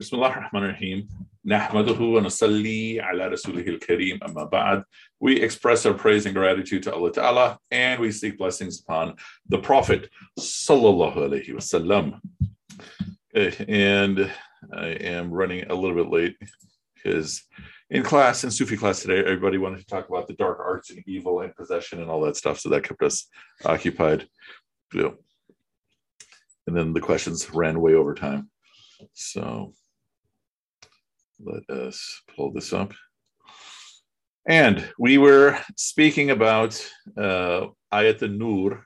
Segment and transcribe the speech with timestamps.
[0.00, 1.08] بسم الله الرحمن الرحيم
[1.44, 4.84] نحمده ونصلي على رسوله الكريم أما بعد
[5.20, 9.14] we express our praise and gratitude to Allah Ta'ala and we seek blessings upon
[9.48, 10.10] the Prophet
[10.40, 12.20] sallallahu alaihi wasallam
[13.68, 14.32] and
[14.72, 16.36] I am running a little bit late
[16.96, 17.44] because
[17.88, 21.04] in class in Sufi class today everybody wanted to talk about the dark arts and
[21.06, 23.28] evil and possession and all that stuff so that kept us
[23.64, 24.26] occupied
[24.92, 25.10] yeah.
[26.66, 28.50] and then the questions ran way over time
[29.12, 29.72] so
[31.43, 32.93] let us pull this up.
[34.47, 36.73] And we were speaking about
[37.17, 38.83] uh, Ayat Nur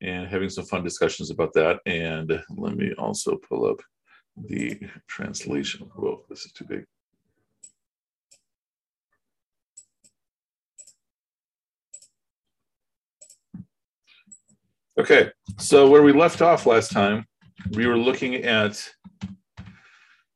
[0.00, 1.80] and having some fun discussions about that.
[1.86, 3.80] And let me also pull up
[4.36, 5.90] the translation.
[5.94, 6.84] Whoa, this is too big.
[14.98, 17.24] Okay, so where we left off last time,
[17.70, 18.86] we were looking at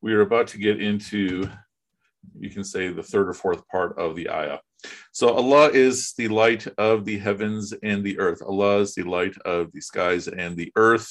[0.01, 1.49] we are about to get into,
[2.39, 4.59] you can say, the third or fourth part of the ayah.
[5.11, 8.41] So Allah is the light of the heavens and the earth.
[8.41, 11.09] Allah is the light of the skies and the earth.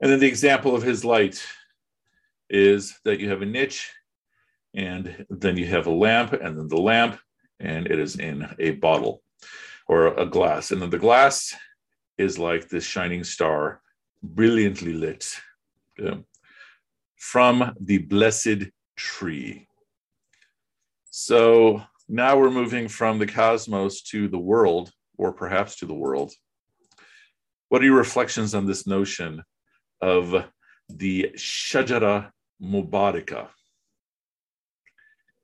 [0.00, 1.44] And then the example of his light
[2.50, 3.90] is that you have a niche,
[4.74, 7.18] and then you have a lamp, and then the lamp,
[7.58, 9.22] and it is in a bottle
[9.88, 10.70] or a glass.
[10.70, 11.54] And then the glass
[12.18, 13.80] is like this shining star,
[14.22, 15.34] brilliantly lit
[17.16, 19.66] from the blessed tree.
[21.10, 26.32] So now we're moving from the cosmos to the world, or perhaps to the world.
[27.68, 29.42] What are your reflections on this notion
[30.00, 30.44] of
[30.88, 32.30] the Shajara
[32.62, 33.48] Mubaraka?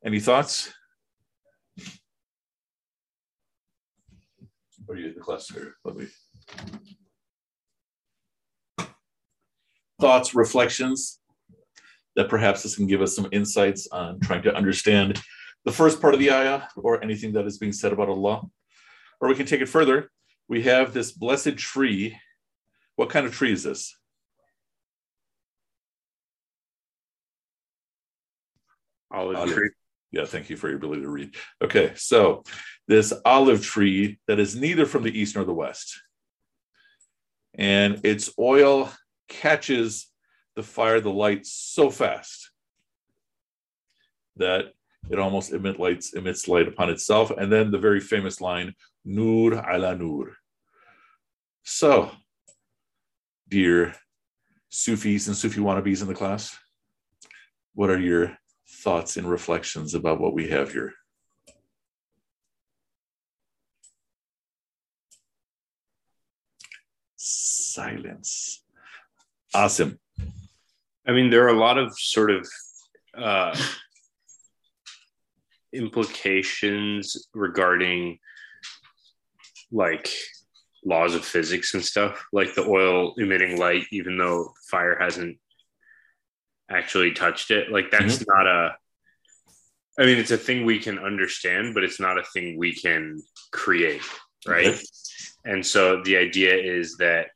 [0.04, 0.72] Any thoughts?
[4.88, 5.76] Are you the cluster?
[5.84, 6.06] Let me.
[10.00, 11.20] Thoughts, reflections
[12.16, 15.20] that perhaps this can give us some insights on trying to understand
[15.64, 18.42] the first part of the ayah or anything that is being said about Allah.
[19.20, 20.10] Or we can take it further.
[20.48, 22.16] We have this blessed tree.
[22.96, 23.96] What kind of tree is this?
[29.12, 29.54] Olive, olive.
[29.54, 29.70] tree.
[30.12, 31.34] Yeah, thank you for your ability to read.
[31.62, 32.42] Okay, so
[32.88, 36.00] this olive tree that is neither from the east nor the west.
[37.54, 38.92] And its oil
[39.30, 40.08] catches
[40.56, 42.50] the fire, the light so fast
[44.36, 44.74] that
[45.10, 47.30] it almost emit lights, emits light upon itself.
[47.30, 48.74] And then the very famous line,
[49.04, 50.36] Nur ala Nur.
[51.62, 52.10] So,
[53.48, 53.94] dear
[54.68, 56.58] Sufis and Sufi wannabes in the class,
[57.74, 58.36] what are your
[58.68, 60.92] thoughts and reflections about what we have here?
[67.16, 68.62] Silence.
[69.54, 69.98] Awesome.
[71.06, 72.48] I mean, there are a lot of sort of
[73.16, 73.56] uh,
[75.72, 78.18] implications regarding
[79.72, 80.08] like
[80.84, 85.38] laws of physics and stuff, like the oil emitting light, even though fire hasn't
[86.70, 87.70] actually touched it.
[87.70, 88.36] Like that's mm-hmm.
[88.36, 88.76] not a.
[89.98, 93.20] I mean, it's a thing we can understand, but it's not a thing we can
[93.52, 94.02] create,
[94.46, 94.68] right?
[94.68, 94.80] Okay.
[95.44, 97.26] And so the idea is that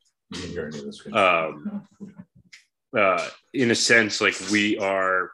[1.12, 1.86] um,
[2.96, 5.30] uh, in a sense, like we are,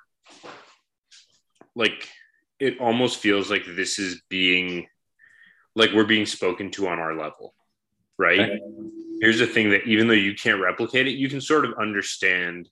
[1.74, 2.08] like
[2.58, 4.86] it almost feels like this is being,
[5.74, 7.54] like we're being spoken to on our level,
[8.18, 8.40] right?
[8.40, 8.60] Okay.
[9.20, 12.68] Here's the thing that even though you can't replicate it, you can sort of understand.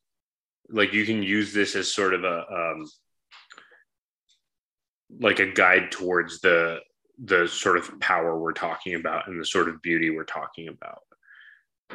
[0.71, 2.87] Like you can use this as sort of a um,
[5.21, 6.81] like a guide towards the
[7.23, 11.03] the sort of power we're talking about and the sort of beauty we're talking about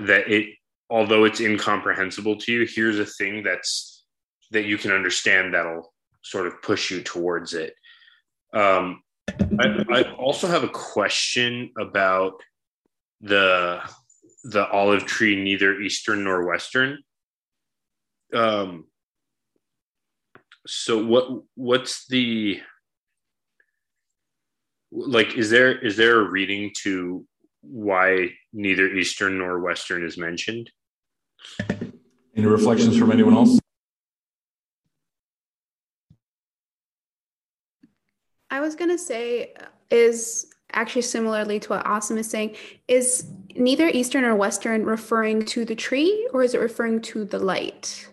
[0.01, 0.55] that it
[0.89, 4.05] although it's incomprehensible to you here's a thing that's
[4.51, 5.93] that you can understand that'll
[6.23, 7.73] sort of push you towards it.
[8.53, 9.01] Um,
[9.59, 12.33] I, I also have a question about
[13.21, 13.81] the
[14.43, 16.99] the olive tree neither eastern nor western.
[18.33, 18.85] Um
[20.67, 22.61] so what what's the
[24.91, 27.25] like is there is there a reading to
[27.63, 30.69] why neither Eastern nor Western is mentioned.
[32.35, 33.59] Any reflections from anyone else?
[38.49, 42.55] I was going to say, uh, is actually similarly to what Asim is saying,
[42.87, 47.39] is neither Eastern or Western referring to the tree or is it referring to the
[47.39, 48.12] light?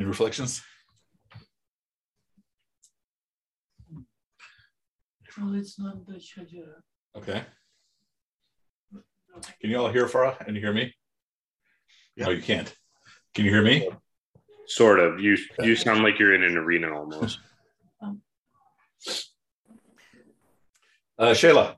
[0.00, 0.62] Any reflections?
[5.38, 6.80] Well, it's not the shajara.
[7.14, 7.44] Okay.
[9.60, 10.40] Can you all hear Farah?
[10.46, 10.94] And you hear me?
[12.16, 12.24] Yeah.
[12.24, 12.74] No, you can't.
[13.34, 13.90] Can you hear me?
[14.66, 15.20] Sort of.
[15.20, 17.38] You you sound like you're in an arena almost.
[21.18, 21.76] Uh, Shayla.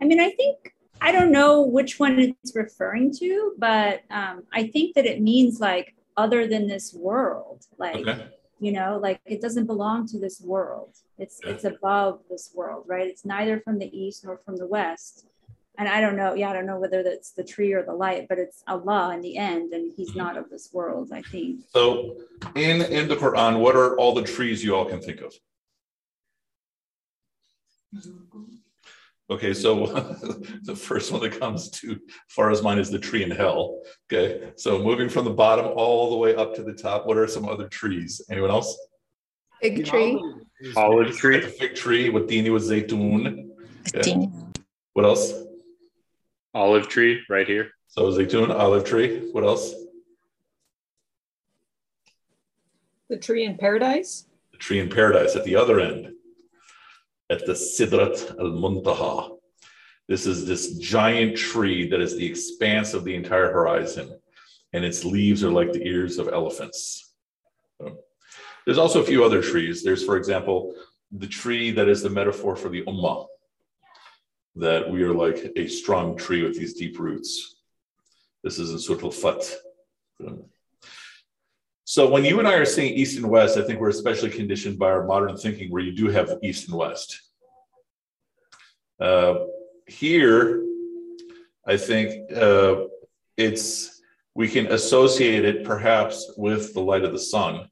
[0.00, 0.72] I mean, I think
[1.02, 5.60] I don't know which one it's referring to, but um, I think that it means
[5.60, 8.26] like other than this world, like Okay.
[8.58, 10.92] you know, like it doesn't belong to this world.
[11.22, 11.50] It's Yeah.
[11.52, 13.06] it's above this world, right?
[13.12, 15.14] It's neither from the east nor from the west.
[15.78, 18.26] And I don't know, yeah, I don't know whether that's the tree or the light,
[18.30, 20.24] but it's Allah in the end, and He's mm-hmm.
[20.24, 21.06] not of this world.
[21.20, 21.52] I think.
[21.76, 21.84] So
[22.66, 25.32] in in the Quran, what are all the trees you all can think of?
[27.94, 28.67] Mm-hmm.
[29.30, 29.86] Okay, so
[30.62, 31.98] the first one that comes to
[32.28, 33.82] far as mine is the tree in hell.
[34.10, 37.26] Okay, so moving from the bottom all the way up to the top, what are
[37.26, 38.22] some other trees?
[38.30, 38.78] Anyone else?
[39.60, 40.18] Fig tree.
[40.76, 41.40] Olive tree.
[41.40, 41.58] The tree.
[41.58, 43.48] fig tree, with dini with zaytun.
[43.94, 44.28] Okay.
[44.94, 45.32] What else?
[46.54, 47.70] Olive tree right here.
[47.88, 49.30] So zaytun, olive tree.
[49.32, 49.74] What else?
[53.08, 54.26] The tree in paradise?
[54.52, 56.12] The tree in paradise at the other end,
[57.30, 59.38] at the Sidrat al Muntaha.
[60.08, 64.18] This is this giant tree that is the expanse of the entire horizon,
[64.72, 67.14] and its leaves are like the ears of elephants.
[68.64, 69.82] There's also a few other trees.
[69.82, 70.74] There's, for example,
[71.12, 73.26] the tree that is the metaphor for the Ummah,
[74.56, 77.56] that we are like a strong tree with these deep roots.
[78.42, 79.56] This is in Surah Al-Fath.
[81.90, 84.78] So when you and I are saying east and west, I think we're especially conditioned
[84.78, 87.18] by our modern thinking where you do have east and west.
[89.00, 89.36] Uh,
[89.86, 90.66] here,
[91.66, 92.82] I think uh,
[93.38, 94.02] it's
[94.34, 97.70] we can associate it perhaps with the light of the sun.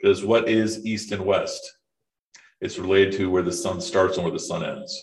[0.00, 1.70] Because what is east and west?
[2.62, 5.02] It's related to where the sun starts and where the sun ends.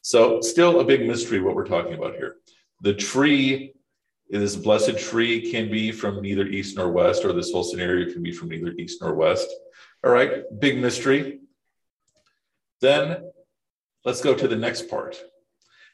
[0.00, 2.36] So, still a big mystery what we're talking about here.
[2.80, 3.74] The tree
[4.30, 8.22] this blessed tree can be from neither east nor west, or this whole scenario can
[8.22, 9.48] be from neither east nor west.
[10.04, 11.40] All right, big mystery.
[12.80, 13.30] Then
[14.04, 15.16] let's go to the next part.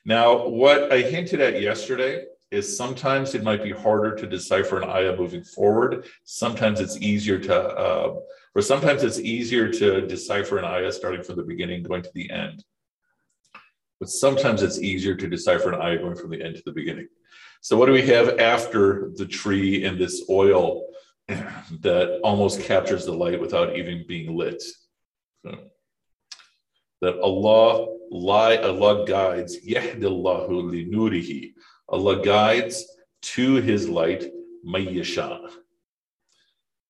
[0.05, 4.89] Now, what I hinted at yesterday is sometimes it might be harder to decipher an
[4.89, 6.07] ayah moving forward.
[6.25, 8.15] Sometimes it's easier to, uh,
[8.55, 12.31] or sometimes it's easier to decipher an ayah starting from the beginning, going to the
[12.31, 12.65] end.
[14.01, 17.09] But sometimes it's easier to decipher an ayah going from the end to the beginning.
[17.65, 20.85] So, what do we have after the tree and this oil
[21.29, 24.61] that almost captures the light without even being lit?
[25.45, 31.53] That Allah, lie, Allah guides, yahdillahu li nurihi.
[31.89, 32.85] Allah guides
[33.37, 34.25] to his light,
[34.67, 35.49] mayyasha.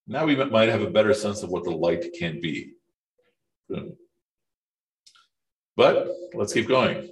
[0.06, 2.72] Now we might have a better sense of what the light can be.
[5.76, 7.10] But let's keep going.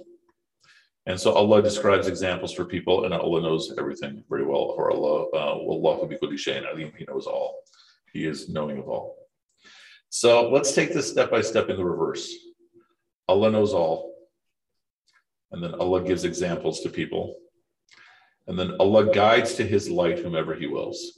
[1.07, 4.75] And so Allah describes examples for people, and Allah knows everything very well.
[4.77, 6.91] Or Allah, uh, Wallahu bi alim.
[6.95, 7.63] He knows all.
[8.13, 9.17] He is knowing of all.
[10.09, 12.31] So let's take this step by step in the reverse.
[13.27, 14.13] Allah knows all,
[15.51, 17.37] and then Allah gives examples to people,
[18.47, 21.17] and then Allah guides to His light whomever He wills.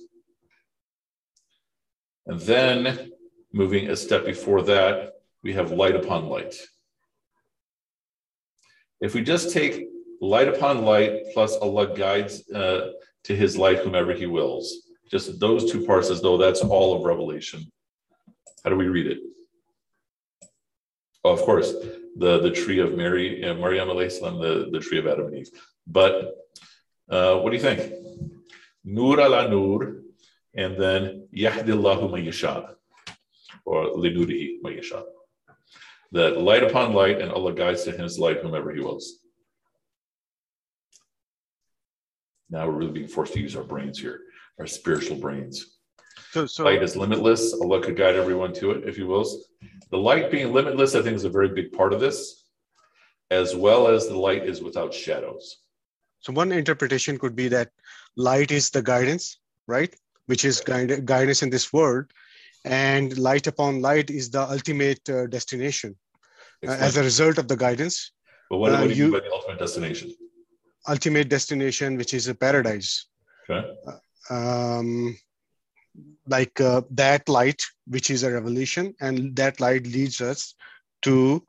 [2.27, 3.11] And then,
[3.51, 6.55] moving a step before that, we have light upon light.
[9.03, 9.89] If we just take
[10.21, 12.91] light upon light plus Allah guides uh,
[13.25, 14.65] to his light whomever he wills,
[15.11, 17.69] just those two parts as though that's all of Revelation.
[18.63, 19.19] How do we read it?
[21.25, 21.73] Oh, of course,
[22.15, 25.49] the, the tree of Mary, uh, Maryam the, the tree of Adam and Eve.
[25.85, 26.35] But
[27.09, 27.81] uh, what do you think?
[28.85, 29.97] Nur ala nur,
[30.55, 32.75] and then Yahdillahu mayasha,
[33.65, 35.03] or linurihi mayasha
[36.13, 39.15] that light upon light and Allah guides to his light whomever he wills.
[42.51, 44.19] Now we're really being forced to use our brains here,
[44.59, 45.79] our spiritual brains.
[46.29, 47.53] So, so Light is limitless.
[47.53, 49.49] Allah could guide everyone to it, if he wills.
[49.89, 52.43] The light being limitless, I think, is a very big part of this,
[53.31, 55.61] as well as the light is without shadows.
[56.19, 57.71] So one interpretation could be that
[58.15, 59.93] light is the guidance, right?
[60.27, 62.05] Which is guide, guidance in this world,
[62.65, 65.95] and light upon light is the ultimate uh, destination
[66.63, 68.11] as a result of the guidance.
[68.49, 70.13] but what, uh, what do you you- mean by the ultimate destination?
[70.87, 73.07] Ultimate destination, which is a paradise.
[73.49, 73.63] Okay.
[74.29, 75.17] Um,
[76.27, 80.55] like uh, that light, which is a revelation, and that light leads us
[81.03, 81.43] to,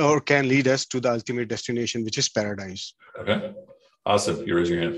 [0.00, 2.94] or can lead us to the ultimate destination, which is paradise.
[3.18, 3.54] Okay.
[4.04, 4.46] Awesome.
[4.46, 4.96] You raise your hand.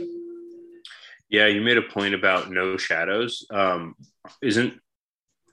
[1.30, 3.46] Yeah, you made a point about no shadows.
[3.50, 3.94] Um,
[4.42, 4.74] isn't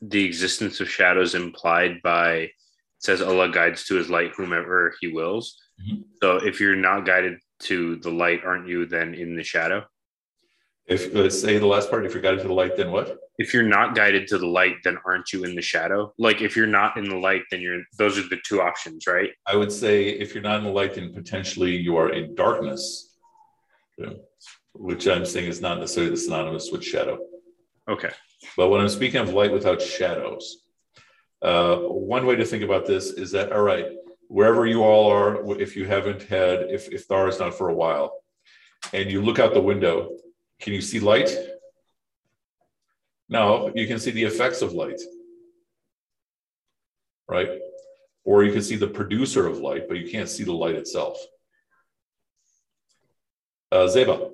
[0.02, 2.52] the existence of shadows implied by it
[3.06, 5.62] says Allah guides to his light whomever he wills.
[5.82, 6.04] Mhm.
[6.22, 9.86] So if you're not guided to the light, aren't you then in the shadow?
[10.88, 13.18] If let's say the last part, if you're guided to the light, then what?
[13.38, 16.14] If you're not guided to the light, then aren't you in the shadow?
[16.18, 19.32] Like if you're not in the light, then you're those are the two options, right?
[19.46, 23.16] I would say if you're not in the light, then potentially you are in darkness,
[24.74, 27.18] which I'm saying is not necessarily synonymous with shadow.
[27.90, 28.12] Okay.
[28.56, 30.65] But when I'm speaking of light without shadows,
[31.42, 33.88] uh, one way to think about this is that, all right,
[34.28, 38.24] wherever you all are, if you haven't had, if, Thar is not for a while,
[38.94, 40.12] and you look out the window,
[40.60, 41.36] can you see light?
[43.30, 45.02] No, you can see the effects of light,
[47.28, 47.50] right?
[48.24, 51.18] Or you can see the producer of light, but you can't see the light itself.
[53.72, 54.32] Uh, Zeba.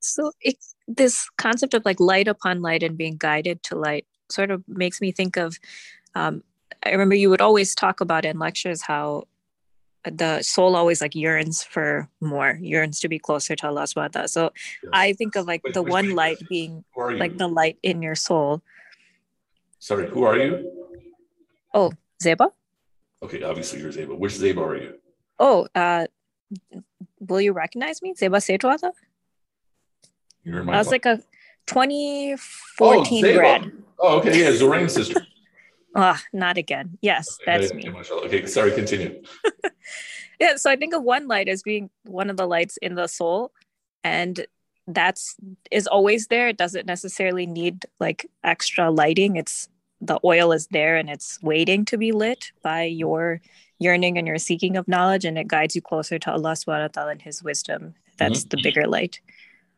[0.00, 4.50] So it, this concept of like light upon light and being guided to light sort
[4.50, 5.58] of makes me think of.
[6.14, 6.42] Um,
[6.84, 9.24] I remember you would always talk about in lectures how
[10.04, 14.08] the soul always like yearns for more, yearns to be closer to Allah subhanahu wa
[14.08, 14.28] ta'ala.
[14.28, 14.52] So
[14.92, 16.14] I think of like Wait, the wait, one wait.
[16.14, 17.18] light being Who are you?
[17.18, 18.62] like the light in your soul.
[19.80, 20.70] Sorry, who are you?
[21.74, 21.92] Oh,
[22.22, 22.50] Zeba?
[23.22, 24.16] Okay, obviously you're Zeba.
[24.16, 24.94] Which Zeba are you?
[25.38, 26.06] Oh, uh,
[27.20, 28.14] will you recognize me?
[28.14, 28.92] Zeba Setuata?
[30.44, 30.92] You're in my I was class.
[30.92, 31.16] like a
[31.66, 33.34] 2014 Zeba.
[33.34, 33.72] grad.
[33.98, 35.20] Oh, okay, yeah, Zorain's sister.
[35.98, 36.98] Ah, not again.
[37.00, 38.02] Yes, that's Okay, me.
[38.26, 39.22] Okay, sorry, continue.
[40.38, 43.06] Yeah, so I think of one light as being one of the lights in the
[43.06, 43.52] soul,
[44.04, 44.46] and
[44.86, 45.36] that's
[45.70, 46.48] is always there.
[46.48, 49.36] It doesn't necessarily need like extra lighting.
[49.36, 49.68] It's
[50.00, 53.40] the oil is there and it's waiting to be lit by your
[53.78, 56.88] yearning and your seeking of knowledge, and it guides you closer to Allah subhanahu wa
[56.88, 57.94] ta'ala and his wisdom.
[58.18, 59.20] That's the bigger light.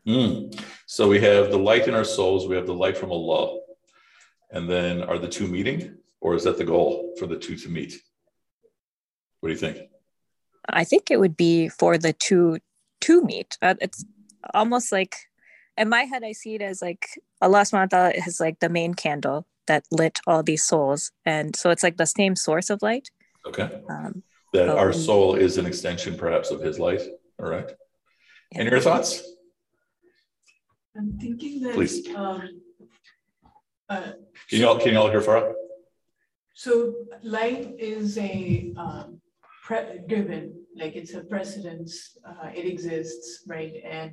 [0.06, 0.58] Mm.
[0.86, 3.60] So we have the light in our souls, we have the light from Allah.
[4.50, 7.68] And then are the two meeting, or is that the goal for the two to
[7.68, 7.94] meet?
[9.40, 9.88] What do you think?
[10.68, 12.58] I think it would be for the two
[13.02, 13.56] to meet.
[13.62, 14.04] Uh, it's
[14.54, 15.16] almost like
[15.76, 17.06] in my head, I see it as like
[17.40, 21.12] Allah subhanahu wa ta'ala is like the main candle that lit all these souls.
[21.24, 23.10] And so it's like the same source of light.
[23.46, 23.70] Okay.
[23.88, 27.02] Um, That our soul is an extension, perhaps, of His light.
[27.38, 27.70] All right.
[28.52, 28.62] Yeah.
[28.62, 29.22] And your thoughts?
[30.96, 31.74] I'm thinking that.
[31.74, 32.08] Please.
[32.14, 32.57] Um,
[33.88, 34.12] uh,
[34.48, 35.52] Can you all, can you all hear Farah?
[36.54, 39.20] so light is a um,
[39.64, 42.18] pre- given, like it's a precedence.
[42.28, 43.74] Uh, it exists, right?
[43.84, 44.12] And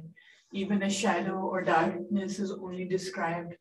[0.54, 3.56] even a shadow or darkness is only described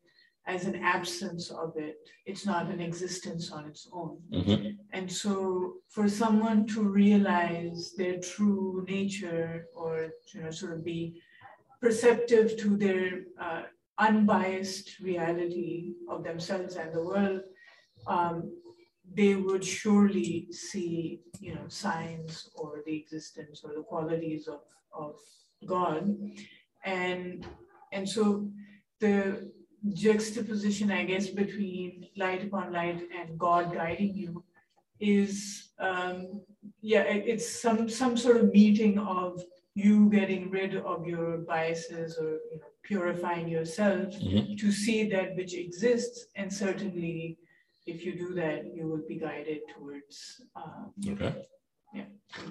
[0.47, 1.97] as an absence of it.
[2.27, 4.19] It's not an existence on its own.
[4.31, 4.77] Mhm.
[4.93, 11.19] And so for someone to realize their true nature or you know sort of be
[11.81, 13.05] perceptive to their
[13.41, 13.63] uh,
[13.97, 17.41] unbiased reality of themselves and the world,
[18.07, 18.51] um,
[19.13, 24.61] they would surely see you know signs or the existence or the qualities of,
[24.93, 25.15] of
[25.65, 26.17] God.
[26.83, 27.45] And
[27.91, 28.47] and so
[28.99, 29.51] the
[29.93, 34.43] juxtaposition, I guess, between light upon light and God guiding you
[34.99, 36.41] is um,
[36.81, 42.39] yeah, it's some some sort of meeting of you getting rid of your biases or
[42.51, 44.57] you know, purifying yourself Mhm.
[44.61, 47.37] to see that which exists, and certainly,
[47.85, 50.15] if you do that, you will be guided towards
[50.55, 51.33] um, Okay.
[51.93, 52.07] yeah,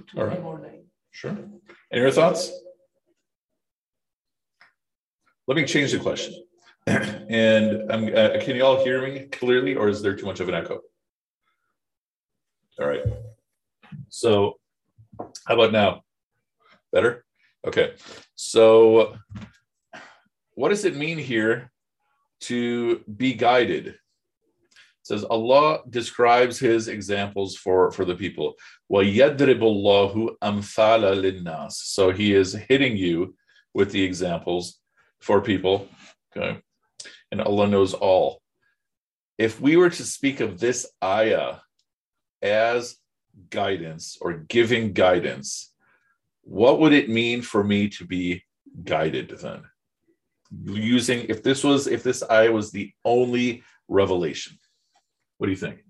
[0.08, 0.42] to, All right.
[0.42, 0.84] more light.
[1.10, 1.36] Sure.
[1.92, 2.42] Any other thoughts?
[5.46, 6.32] Let me change the question.
[7.46, 10.48] And um, uh, can you all hear me clearly, or is there too much of
[10.50, 10.76] an echo?
[12.78, 13.04] All right.
[14.08, 14.58] So,
[15.46, 16.02] how about now?
[16.92, 17.24] Better?
[17.66, 17.94] Okay.
[18.34, 19.16] So,
[20.55, 21.71] what does it mean here
[22.41, 23.87] to be guided?
[23.87, 23.95] It
[25.03, 28.55] says Allah describes his examples for, for the people.
[28.91, 33.35] وَيَدْرِبُ اللَّهُ أَمْثَالَ لِلنَّاسِ So he is hitting you
[33.73, 34.79] with the examples
[35.19, 35.87] for people.
[36.35, 36.59] Okay.
[37.31, 38.41] And Allah knows all.
[39.37, 41.57] If we were to speak of this ayah
[42.41, 42.97] as
[43.49, 45.73] guidance or giving guidance,
[46.43, 48.43] what would it mean for me to be
[48.83, 49.63] guided then?
[50.62, 54.58] Using, if this was, if this ayah was the only revelation,
[55.38, 55.84] what do you think?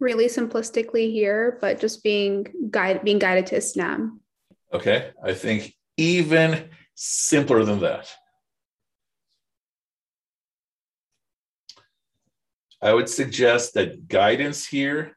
[0.00, 4.20] Really simplistically here, but just being guide being guided to Islam.
[4.72, 5.10] Okay.
[5.24, 8.12] I think even simpler than that.
[12.82, 15.15] I would suggest that guidance here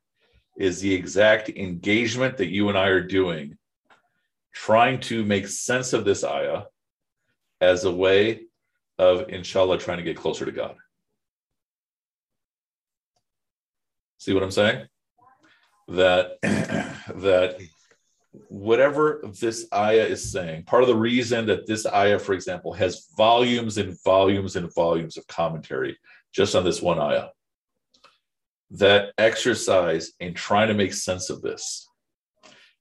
[0.59, 3.57] is the exact engagement that you and I are doing,
[4.53, 6.63] trying to make sense of this ayah
[7.61, 8.41] as a way
[8.99, 10.75] of, inshallah, trying to get closer to God.
[14.17, 14.85] See what I'm saying?
[15.87, 17.57] That that
[18.49, 23.07] whatever this ayah is saying, part of the reason that this ayah, for example, has
[23.15, 25.97] volumes and volumes and volumes of commentary
[26.33, 27.29] just on this one ayah,
[28.71, 31.87] that exercise in trying to make sense of this,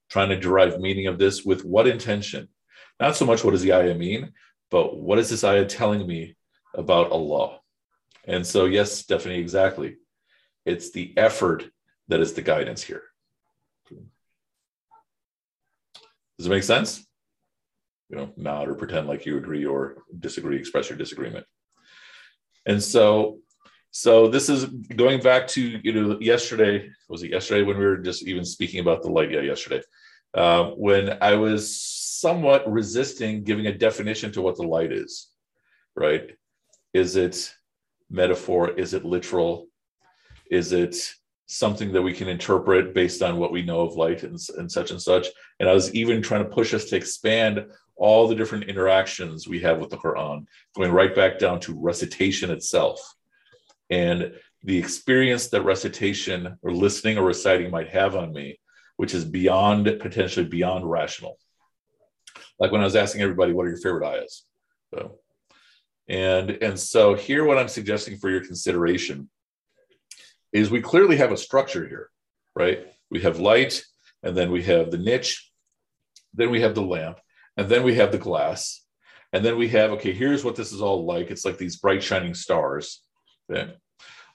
[0.09, 2.47] trying to derive meaning of this with what intention?
[2.99, 4.33] Not so much what does the ayah mean,
[4.69, 6.35] but what is this ayah telling me
[6.75, 7.59] about Allah?
[8.25, 9.95] And so, yes, Stephanie, exactly.
[10.65, 11.69] It's the effort
[12.09, 13.03] that is the guidance here.
[16.37, 17.05] Does it make sense?
[18.09, 21.45] You know, nod or pretend like you agree or disagree, express your disagreement.
[22.65, 23.39] And so,
[23.91, 26.89] so this is going back to you know yesterday.
[27.09, 29.31] Was it yesterday when we were just even speaking about the light?
[29.31, 29.81] Yeah, yesterday,
[30.33, 35.29] uh, when I was somewhat resisting giving a definition to what the light is.
[35.95, 36.31] Right?
[36.93, 37.53] Is it
[38.09, 38.69] metaphor?
[38.69, 39.67] Is it literal?
[40.49, 40.95] Is it
[41.49, 44.91] something that we can interpret based on what we know of light and, and such
[44.91, 45.25] and such.
[45.59, 47.65] And I was even trying to push us to expand
[47.95, 52.51] all the different interactions we have with the Quran, going right back down to recitation
[52.51, 53.01] itself.
[53.89, 58.59] And the experience that recitation or listening or reciting might have on me,
[58.97, 61.37] which is beyond, potentially beyond rational.
[62.59, 64.43] Like when I was asking everybody, what are your favorite ayahs?
[64.93, 65.19] So,
[66.07, 69.29] and, and so here, what I'm suggesting for your consideration
[70.51, 72.09] is we clearly have a structure here,
[72.55, 72.87] right?
[73.09, 73.83] We have light,
[74.23, 75.49] and then we have the niche,
[76.33, 77.19] then we have the lamp,
[77.57, 78.83] and then we have the glass,
[79.31, 81.29] and then we have okay, here's what this is all like.
[81.29, 83.03] It's like these bright shining stars,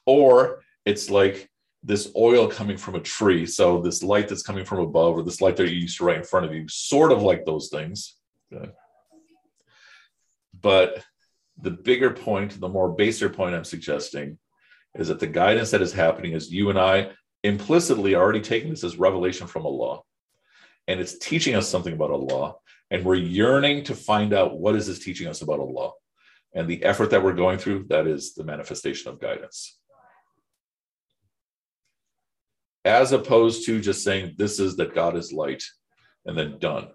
[0.06, 1.48] or it's like
[1.82, 3.46] this oil coming from a tree.
[3.46, 6.16] So this light that's coming from above, or this light that you used to right
[6.16, 8.16] in front of you, sort of like those things.
[10.60, 11.04] But
[11.60, 14.38] the bigger point, the more baser point I'm suggesting
[14.94, 17.10] is that the guidance that is happening is you and I
[17.42, 20.00] implicitly are already taking this as revelation from Allah.
[20.88, 22.54] And it's teaching us something about Allah.
[22.90, 25.92] And we're yearning to find out what is this teaching us about Allah.
[26.54, 29.78] And the effort that we're going through, that is the manifestation of guidance.
[32.84, 35.64] As opposed to just saying, this is that God is light,
[36.26, 36.88] and then done.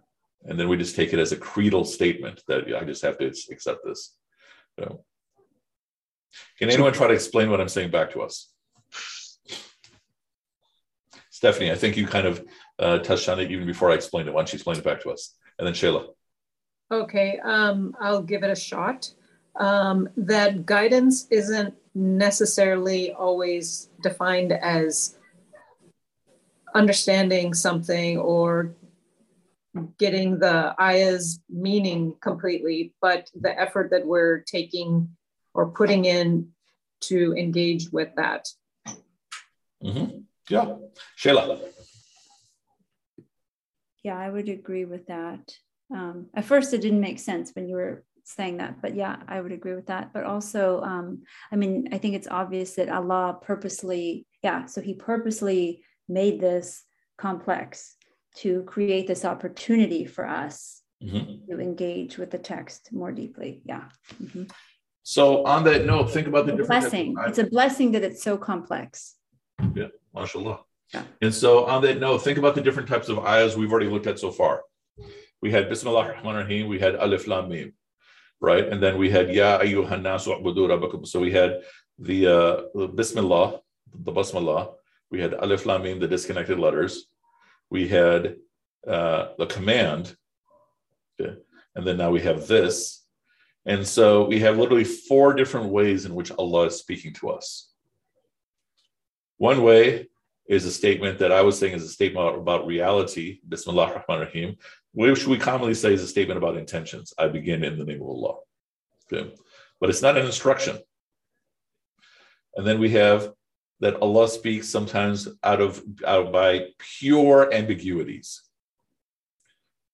[0.45, 3.27] And then we just take it as a creedal statement that I just have to
[3.51, 4.15] accept this.
[4.79, 5.03] So,
[6.57, 8.51] can anyone try to explain what I'm saying back to us?
[11.31, 12.45] Stephanie, I think you kind of
[12.77, 14.33] uh, touched on it even before I explained it.
[14.33, 15.35] Why don't you explain it back to us?
[15.57, 16.07] And then Shayla.
[16.91, 19.11] Okay, um, I'll give it a shot.
[19.55, 25.17] Um, that guidance isn't necessarily always defined as
[26.73, 28.75] understanding something or
[29.97, 35.09] getting the ayah's meaning completely, but the effort that we're taking
[35.53, 36.49] or putting in
[37.01, 38.47] to engage with that.
[39.83, 40.19] Mm-hmm.
[40.49, 40.75] Yeah.
[41.17, 41.59] Shayla.
[44.03, 45.51] Yeah, I would agree with that.
[45.93, 49.41] Um, at first, it didn't make sense when you were saying that, but yeah, I
[49.41, 50.13] would agree with that.
[50.13, 54.93] But also, um, I mean, I think it's obvious that Allah purposely, yeah, so He
[54.93, 56.83] purposely made this
[57.17, 57.95] complex
[58.37, 61.51] to create this opportunity for us mm-hmm.
[61.51, 63.61] to engage with the text more deeply.
[63.65, 63.85] Yeah.
[64.21, 64.43] Mm-hmm.
[65.03, 67.15] So on that note, think about the different blessing.
[67.27, 69.15] It's a blessing that it's so complex.
[69.75, 70.59] Yeah, mashallah.
[70.93, 71.03] Yeah.
[71.21, 74.07] And so on that note, think about the different types of ayahs we've already looked
[74.07, 74.61] at so far.
[75.41, 77.73] We had Bismillah rahman rahim, we had Alif Lam Mim,
[78.41, 78.67] right?
[78.67, 81.05] And then we had Ya ayyuhan nasu rabbakum.
[81.05, 81.61] So we had
[81.97, 83.59] the uh, Bismillah,
[83.93, 84.73] the Basmallah.
[85.11, 87.05] We had Alif Lam Mim, the disconnected letters.
[87.69, 88.37] We had
[88.87, 90.15] uh, the command.
[91.19, 91.35] Okay.
[91.75, 93.05] And then now we have this,
[93.65, 97.69] and so we have literally four different ways in which Allah is speaking to us.
[99.37, 100.08] One way
[100.49, 104.57] is a statement that I was saying is a statement about reality, Bismillah rahman rahim,
[104.93, 107.13] which we commonly say is a statement about intentions.
[107.17, 108.37] I begin in the name of Allah.
[109.13, 109.31] Okay.
[109.79, 110.79] But it's not an instruction.
[112.55, 113.31] And then we have
[113.79, 118.41] that Allah speaks sometimes out of, out by pure ambiguities.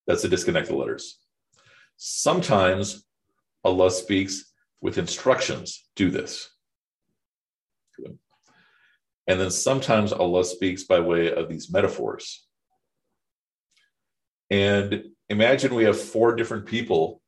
[0.07, 1.19] That's the disconnected letters.
[1.97, 3.05] Sometimes
[3.65, 6.49] Allah speaks with instructions do this.
[9.27, 12.45] And then sometimes Allah speaks by way of these metaphors.
[14.49, 17.21] And imagine we have four different people.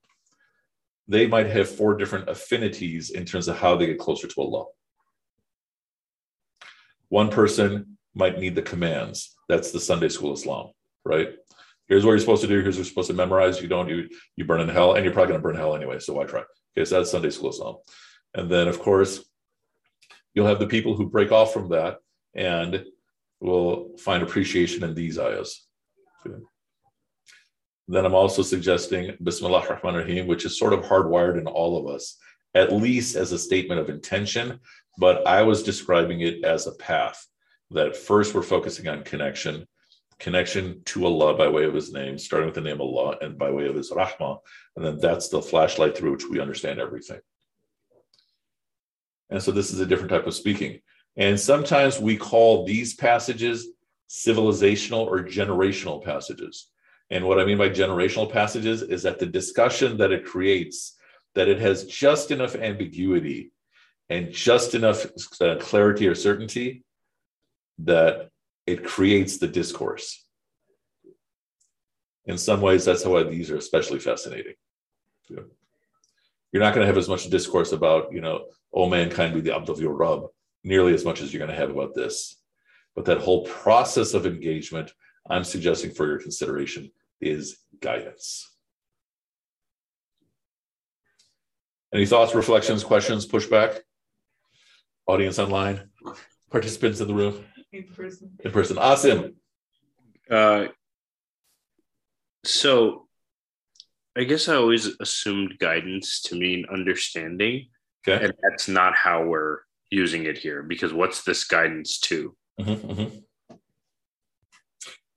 [1.07, 4.65] They might have four different affinities in terms of how they get closer to Allah.
[7.09, 9.35] One person might need the commands.
[9.47, 10.71] That's the Sunday school Islam,
[11.05, 11.29] right?
[11.87, 12.61] Here's what you're supposed to do.
[12.61, 13.61] Here's what you're supposed to memorize.
[13.61, 15.99] You don't, you you burn in hell, and you're probably going to burn hell anyway.
[15.99, 16.43] So why try?
[16.77, 17.77] Okay, so that's Sunday school Islam.
[18.33, 19.23] And then, of course,
[20.37, 21.97] you'll have the people who break off from that
[22.35, 22.85] and
[23.41, 25.65] will find appreciation in these ayahs.
[27.87, 31.91] Then I'm also suggesting Bismillah Rahman Rahim, which is sort of hardwired in all of
[31.91, 32.19] us,
[32.53, 34.59] at least as a statement of intention.
[34.99, 37.19] But I was describing it as a path
[37.71, 39.65] that first we're focusing on connection,
[40.19, 43.49] connection to Allah by way of His name, starting with the name Allah and by
[43.49, 44.37] way of His Rahmah.
[44.75, 47.21] And then that's the flashlight through which we understand everything.
[49.29, 50.79] And so this is a different type of speaking.
[51.17, 53.67] And sometimes we call these passages
[54.09, 56.69] civilizational or generational passages.
[57.09, 60.97] And what I mean by generational passages is that the discussion that it creates,
[61.35, 63.51] that it has just enough ambiguity
[64.09, 65.05] and just enough
[65.41, 66.83] uh, clarity or certainty
[67.79, 68.29] that
[68.65, 70.25] it creates the discourse.
[72.25, 74.55] In some ways, that's why these are especially fascinating.
[75.29, 75.43] Yeah.
[76.51, 79.55] You're not going to have as much discourse about, you know, oh mankind be the
[79.55, 80.27] abd of your Rabb,
[80.63, 82.41] nearly as much as you're going to have about this.
[82.95, 84.91] But that whole process of engagement,
[85.29, 88.49] I'm suggesting for your consideration, is guidance.
[91.93, 93.79] Any thoughts, reflections, questions, pushback?
[95.07, 95.89] Audience online,
[96.51, 97.45] participants in the room?
[97.71, 98.31] In person.
[98.43, 98.77] In person.
[98.77, 99.35] Asim.
[100.29, 100.67] Uh,
[102.43, 103.06] so
[104.17, 107.67] I guess I always assumed guidance to mean understanding.
[108.07, 108.25] Okay.
[108.25, 109.59] And that's not how we're
[109.91, 112.35] using it here because what's this guidance to?
[112.59, 113.55] Mm-hmm, mm-hmm.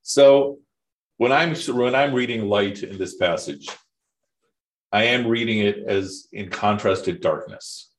[0.02, 0.58] So
[1.16, 3.68] when I'm when I'm reading light in this passage,
[4.92, 7.90] I am reading it as in contrast to darkness.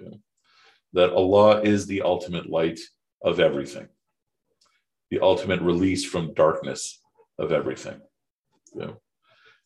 [0.00, 0.18] Okay.
[0.92, 2.80] That Allah is the ultimate light
[3.22, 3.88] of everything,
[5.10, 7.00] the ultimate release from darkness
[7.38, 8.00] of everything.
[8.76, 8.92] Okay.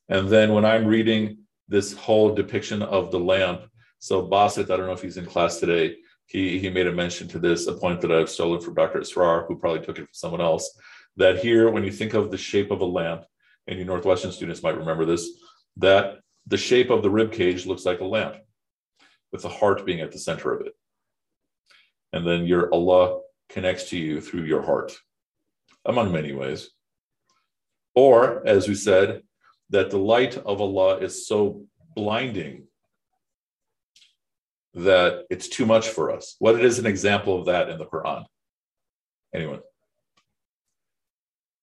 [0.08, 3.62] And then when I'm reading this whole depiction of the lamp,
[3.98, 7.26] so Basit, I don't know if he's in class today, he, he made a mention
[7.28, 9.00] to this, a point that I've stolen from Dr.
[9.00, 10.78] Israr, who probably took it from someone else,
[11.16, 13.24] that here, when you think of the shape of a lamp,
[13.66, 15.28] and you Northwestern students might remember this,
[15.76, 18.36] that the shape of the rib cage looks like a lamp,
[19.32, 20.72] with the heart being at the center of it.
[22.12, 24.96] And then your Allah connects to you through your heart,
[25.84, 26.70] among many ways.
[27.94, 29.22] Or, as we said,
[29.70, 32.64] that the light of Allah is so blinding
[34.74, 36.36] that it's too much for us.
[36.38, 38.24] What is an example of that in the Quran?
[39.34, 39.60] Anyone?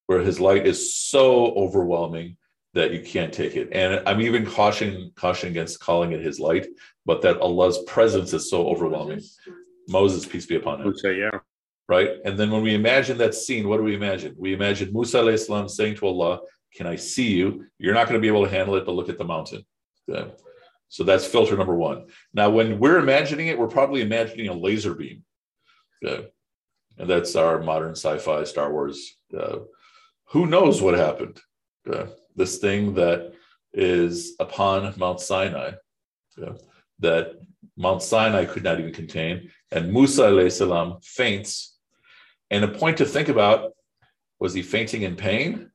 [0.08, 2.38] Where his light is so overwhelming
[2.74, 3.70] that you can't take it.
[3.72, 6.68] And I'm even caution caution against calling it his light,
[7.06, 9.22] but that Allah's presence is so overwhelming.
[9.88, 10.88] Moses, peace be upon him.
[10.88, 11.39] Musa, yeah.
[11.88, 12.10] Right.
[12.26, 14.36] And then when we imagine that scene, what do we imagine?
[14.38, 16.41] We imagine Musa salam saying to Allah,
[16.76, 17.66] Can I see you?
[17.78, 19.66] You're not going to be able to handle it, but look at the mountain.
[20.10, 20.32] Okay.
[20.90, 22.08] So that's filter number one.
[22.34, 25.24] Now, when we're imagining it, we're probably imagining a laser beam.
[26.04, 26.28] Okay.
[26.98, 29.18] And that's our modern sci fi Star Wars.
[29.36, 29.60] Uh,
[30.30, 31.42] who knows what happened?
[31.88, 32.12] Okay.
[32.36, 33.34] This thing that
[33.76, 35.72] is upon Mount Sinai,
[36.40, 36.58] okay,
[37.00, 37.34] that
[37.78, 39.52] Mount Sinai could not even contain.
[39.72, 41.78] And Musa salam faints.
[42.50, 43.74] And a point to think about
[44.40, 45.72] was he fainting in pain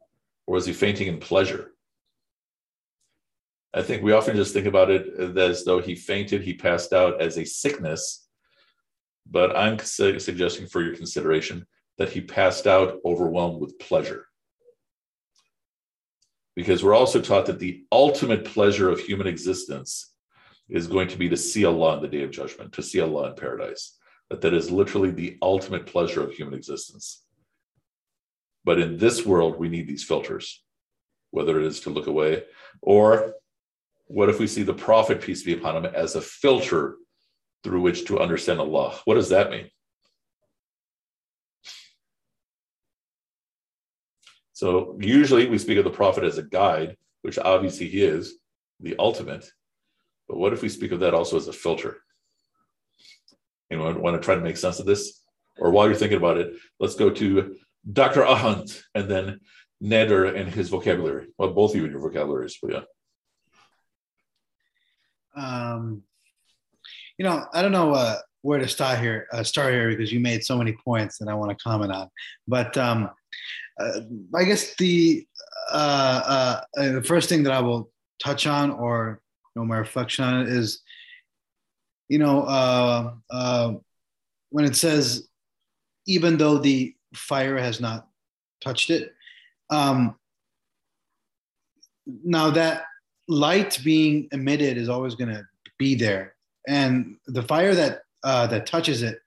[0.51, 1.71] or was he fainting in pleasure?
[3.73, 7.23] I think we often just think about it as though he fainted, he passed out
[7.23, 8.29] as a sickness.
[9.31, 14.27] But I'm su- suggesting for your consideration that he passed out overwhelmed with pleasure.
[16.57, 20.13] Because we're also taught that the ultimate pleasure of human existence
[20.69, 23.29] is going to be to see Allah on the day of judgment, to see Allah
[23.29, 23.97] in paradise.
[24.31, 27.23] That that is literally the ultimate pleasure of human existence.
[28.65, 30.63] But in this world, we need these filters,
[31.31, 32.45] whether it is to look away
[32.83, 33.35] or
[34.07, 36.97] what if we see the Prophet, peace be upon him, as a filter
[37.63, 38.99] through which to understand Allah?
[39.05, 39.71] What does that mean?
[44.53, 48.35] So usually we speak of the Prophet as a guide, which obviously he is,
[48.81, 49.49] the ultimate.
[50.29, 51.99] But what if we speak of that also as a filter?
[53.71, 55.23] Anyone want to try to make sense of this?
[55.57, 57.57] Or while you're thinking about it, let's go to
[57.91, 58.23] Dr.
[58.23, 59.41] Ahant and then
[59.83, 61.29] Nader and his vocabulary.
[61.39, 62.81] Well, both of you in your vocabularies, but yeah
[65.37, 66.03] um,
[67.19, 70.21] you know, I don't know uh, where to start here, uh, start here because you
[70.21, 72.09] made so many points that I want to comment on.
[72.49, 73.11] But um,
[73.79, 74.01] uh,
[74.35, 75.27] I guess the
[75.73, 77.91] uh, uh, uh, the first thing that I will
[78.23, 79.21] touch on, or
[79.55, 80.83] you know, my reflection on it is,
[82.09, 83.21] you know,
[84.51, 85.29] when it says,
[86.07, 88.09] even though the fire has not
[88.61, 89.15] touched it,
[89.71, 90.17] um,
[92.25, 92.85] now that
[93.29, 95.45] light being emitted is always going to
[95.79, 96.35] be there,
[96.69, 99.21] and the fire that uh, that touches it,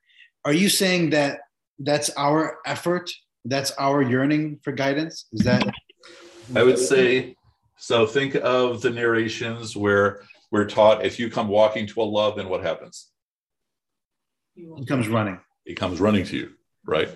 [0.46, 1.41] are you saying that
[1.80, 3.10] that's our effort?
[3.46, 5.26] That's our yearning for guidance?
[5.34, 5.65] Is that?
[6.56, 7.36] I would say
[7.78, 8.06] so.
[8.06, 12.63] Think of the narrations where we're taught if you come walking to Allah, then what
[12.63, 13.10] happens?
[14.56, 15.39] He comes running.
[15.65, 16.52] He comes running to you,
[16.86, 17.10] right?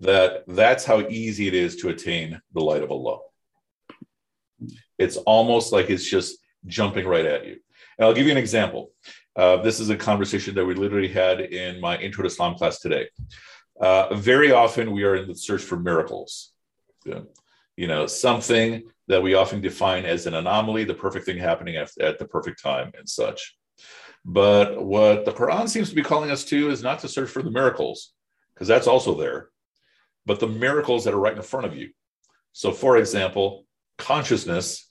[0.00, 3.18] That that's how easy it is to attain the light of Allah.
[4.98, 7.56] It's almost like it's just jumping right at you.
[7.98, 8.92] And I'll give you an example.
[9.34, 12.80] Uh, this is a conversation that we literally had in my Intro to Islam class
[12.80, 13.08] today.
[13.80, 16.52] Uh, very often we are in the search for miracles.
[17.04, 21.90] You know, something that we often define as an anomaly, the perfect thing happening at,
[22.00, 23.56] at the perfect time and such.
[24.24, 27.42] But what the Quran seems to be calling us to is not to search for
[27.42, 28.12] the miracles,
[28.54, 29.50] because that's also there,
[30.26, 31.90] but the miracles that are right in front of you.
[32.52, 33.64] So, for example,
[33.96, 34.90] consciousness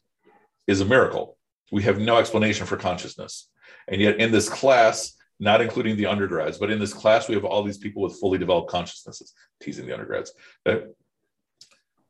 [0.66, 1.38] is a miracle.
[1.72, 3.50] We have no explanation for consciousness.
[3.88, 7.46] And yet, in this class, not including the undergrads, but in this class, we have
[7.46, 10.32] all these people with fully developed consciousnesses, teasing the undergrads.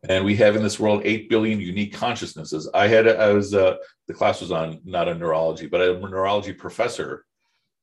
[0.07, 2.69] And we have in this world 8 billion unique consciousnesses.
[2.73, 6.53] I had, I was, uh, the class was on not a neurology, but a neurology
[6.53, 7.25] professor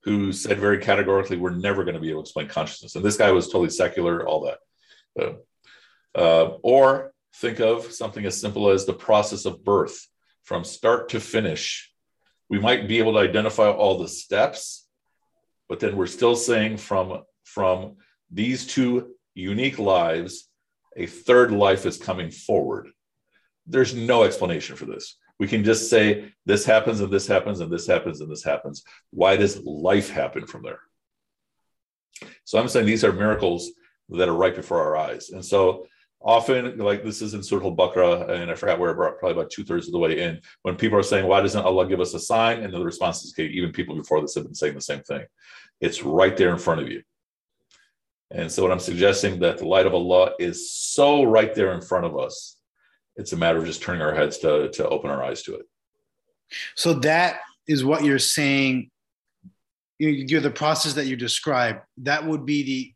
[0.04, 2.96] who said very categorically, we're never going to be able to explain consciousness.
[2.96, 4.58] And this guy was totally secular, all that.
[5.18, 5.32] Uh,
[6.14, 10.06] uh, or think of something as simple as the process of birth
[10.42, 11.90] from start to finish.
[12.48, 14.86] We might be able to identify all the steps,
[15.68, 17.96] but then we're still saying from, from
[18.30, 20.48] these two unique lives,
[20.96, 22.90] a third life is coming forward.
[23.66, 25.16] There's no explanation for this.
[25.38, 28.84] We can just say this happens and this happens and this happens and this happens.
[29.10, 30.80] Why does life happen from there?
[32.44, 33.72] So I'm saying these are miracles
[34.10, 35.30] that are right before our eyes.
[35.30, 35.86] And so
[36.20, 39.64] often, like this is in Surah Al-Baqarah, and I forgot where, brought probably about two
[39.64, 42.20] thirds of the way in, when people are saying, why doesn't Allah give us a
[42.20, 42.62] sign?
[42.62, 45.24] And the response is, okay, even people before this have been saying the same thing.
[45.80, 47.02] It's right there in front of you.
[48.30, 51.82] And so, what I'm suggesting that the light of Allah is so right there in
[51.82, 52.56] front of us.
[53.16, 55.66] It's a matter of just turning our heads to, to open our eyes to it.
[56.74, 58.90] So that is what you're saying.
[59.98, 61.80] You're the process that you describe.
[61.98, 62.94] That would be the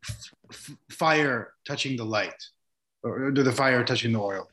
[0.89, 2.41] fire touching the light,
[3.03, 4.47] or the fire touching the oil.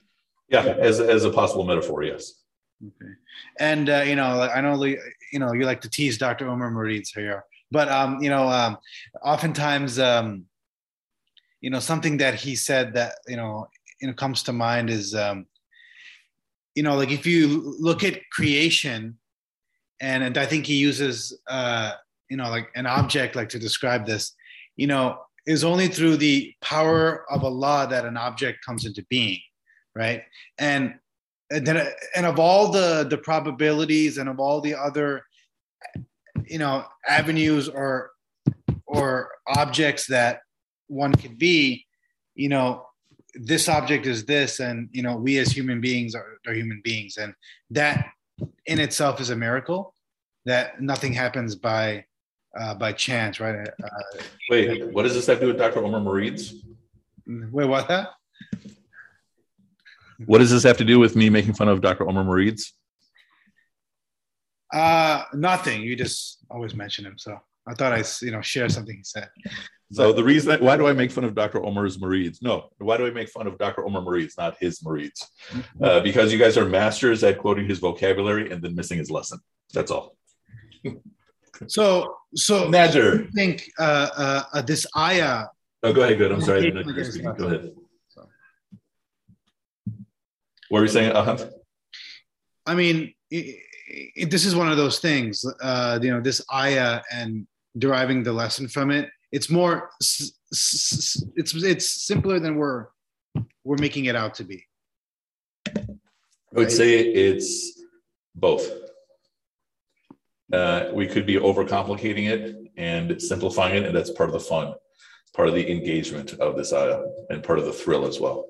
[0.49, 2.35] Yeah, as, as a possible metaphor, yes.
[2.85, 3.13] Okay.
[3.59, 6.49] And uh, you know, I know you know you like to tease Dr.
[6.49, 8.77] Omar Marids here, but um, you know, um,
[9.23, 10.45] oftentimes um,
[11.65, 13.67] you know something that he said that you know
[14.01, 15.47] you know comes to mind is um,
[16.75, 19.17] you know like if you look at creation
[20.01, 21.93] and, and i think he uses uh,
[22.29, 24.35] you know like an object like to describe this
[24.77, 29.39] you know is only through the power of allah that an object comes into being
[29.95, 30.23] right
[30.59, 30.95] and
[31.51, 35.23] and then and of all the the probabilities and of all the other
[36.47, 38.11] you know avenues or
[38.87, 40.41] or objects that
[40.89, 41.87] one could be,
[42.35, 42.87] you know,
[43.35, 47.17] this object is this, and you know, we as human beings are, are human beings,
[47.17, 47.35] and
[47.71, 48.07] that
[48.67, 49.93] in itself is a miracle.
[50.47, 52.05] That nothing happens by
[52.59, 53.69] uh, by chance, right?
[53.69, 54.19] Uh,
[54.51, 55.85] Wait, what does this have to do with Dr.
[55.85, 56.55] Omar Marids?
[57.27, 57.89] Wait, what?
[57.89, 58.11] That?
[60.27, 62.09] What does this have to do with me making fun of Dr.
[62.09, 62.73] Omar Marids?
[64.73, 65.83] Uh, nothing.
[65.83, 69.29] You just always mention him, so I thought I, you know, share something he said.
[69.93, 71.65] So the reason why do I make fun of Dr.
[71.65, 72.43] Omar's Marids?
[72.43, 73.87] No, why do I make fun of Dr.
[73.87, 75.25] Omar Marids, not his Marids?
[75.81, 79.39] Uh, because you guys are masters at quoting his vocabulary and then missing his lesson.
[79.73, 80.17] That's all.
[81.67, 83.27] So, so Nader.
[83.27, 85.47] I think uh, uh, uh, this ayah.
[85.83, 86.19] Oh, go ahead.
[86.19, 86.33] Good.
[86.33, 86.71] I'm sorry.
[86.71, 87.73] Go ahead.
[90.69, 91.51] What were you saying, Ahmed?
[92.67, 93.61] I mean, it,
[94.17, 95.45] it, this is one of those things.
[95.61, 100.33] Uh, you know, this ayah and deriving the lesson from it it's more it's
[101.37, 102.87] it's simpler than we're
[103.65, 104.65] we're making it out to be
[105.77, 105.83] i
[106.53, 107.83] would say it's
[108.37, 108.71] both
[110.53, 114.75] uh, we could be overcomplicating it and simplifying it and that's part of the fun
[115.35, 118.47] part of the engagement of this uh, and part of the thrill as well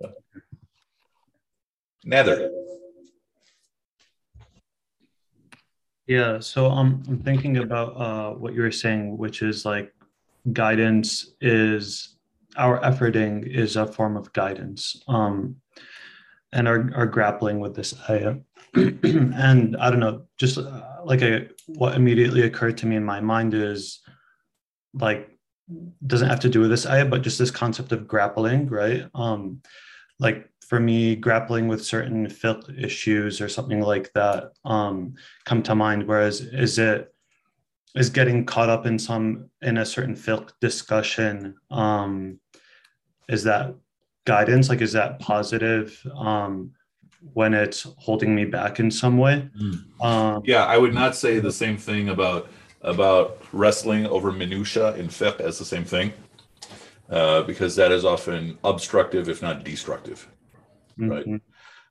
[0.00, 0.08] yeah.
[2.06, 2.50] Nader.
[6.06, 9.92] Yeah, so I'm I'm thinking about uh, what you were saying, which is like
[10.52, 12.16] guidance is
[12.56, 15.56] our efforting is a form of guidance, um,
[16.52, 17.92] and our grappling with this.
[19.02, 23.20] and I don't know, just uh, like a, what immediately occurred to me in my
[23.20, 24.00] mind is
[24.94, 25.30] like
[26.06, 29.06] doesn't have to do with this ayah, but just this concept of grappling, right?
[29.14, 29.62] Um,
[30.18, 35.74] like for me, grappling with certain fiqh issues or something like that um, come to
[35.74, 36.06] mind.
[36.06, 37.12] Whereas, is it
[37.94, 41.54] is getting caught up in some in a certain fiqh discussion?
[41.70, 42.40] Um,
[43.28, 43.74] is that
[44.24, 44.68] guidance?
[44.68, 46.72] Like, is that positive um,
[47.34, 49.48] when it's holding me back in some way?
[50.00, 52.48] Um, Yeah, I would not say the same thing about
[52.82, 56.12] about wrestling over minutia in fiqh as the same thing,
[57.10, 60.28] uh, because that is often obstructive, if not destructive.
[60.96, 61.26] Right.
[61.26, 61.40] mhm.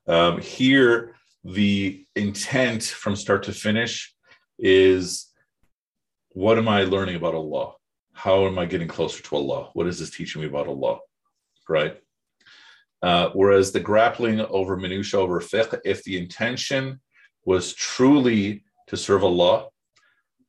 [0.08, 4.14] Um, here, the intent from start to finish
[4.58, 5.26] is
[6.30, 7.74] what am I learning about Allah?
[8.12, 9.70] How am I getting closer to Allah?
[9.74, 10.98] What is this teaching me about Allah?
[11.68, 12.00] Right.
[13.02, 17.00] Uh, whereas the grappling over minutia over fiqh, if the intention
[17.44, 19.68] was truly to serve Allah,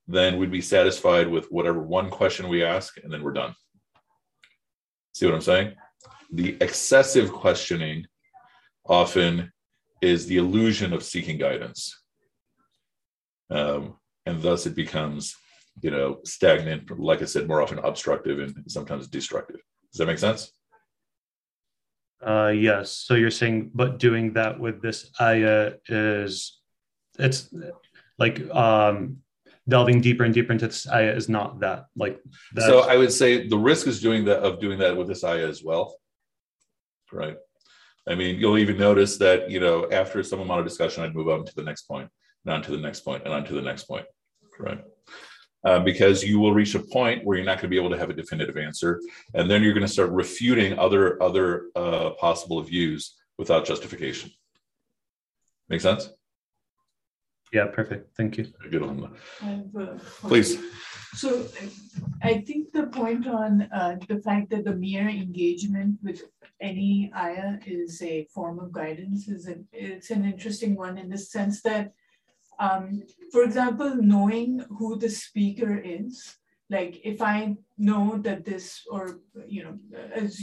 [0.07, 3.53] then we'd be satisfied with whatever one question we ask, and then we're done.
[5.13, 5.73] See what I'm saying?
[6.31, 8.05] The excessive questioning
[8.85, 9.51] often
[10.01, 11.99] is the illusion of seeking guidance.
[13.49, 15.35] Um, and thus it becomes,
[15.81, 19.61] you know, stagnant, like I said, more often obstructive and sometimes destructive.
[19.91, 20.51] Does that make sense?
[22.25, 22.91] Uh, yes.
[22.91, 26.59] So you're saying, but doing that with this ayah is,
[27.19, 27.53] it's
[28.17, 29.17] like um,
[29.67, 32.19] delving deeper and deeper into this ayah is not that like
[32.53, 32.63] that.
[32.63, 35.47] So I would say the risk is doing that of doing that with this ayah
[35.47, 35.95] as well.
[37.11, 37.37] Right.
[38.07, 41.27] I mean, you'll even notice that, you know, after some amount of discussion, I'd move
[41.27, 42.09] on to the next point,
[42.45, 44.05] and on to the next point, and on to the next point.
[44.59, 44.83] Right.
[45.67, 47.97] Uh, because you will reach a point where you're not going to be able to
[47.97, 49.01] have a definitive answer,
[49.33, 53.01] and then you're going to start refuting other other uh, possible views
[53.37, 54.31] without justification.
[55.67, 56.03] Make sense?
[57.51, 58.15] yeah, perfect.
[58.15, 58.45] Thank you.
[58.71, 59.99] Good on I have a-
[60.31, 60.57] Please.
[61.15, 61.29] So
[62.21, 66.21] I think the point on uh, the fact that the mere engagement with
[66.61, 71.17] any ayah is a form of guidance is an, it's an interesting one in the
[71.17, 71.93] sense that,
[72.59, 76.35] um, for example, knowing who the speaker is,
[76.69, 79.77] like if I know that this, or you know,
[80.13, 80.41] as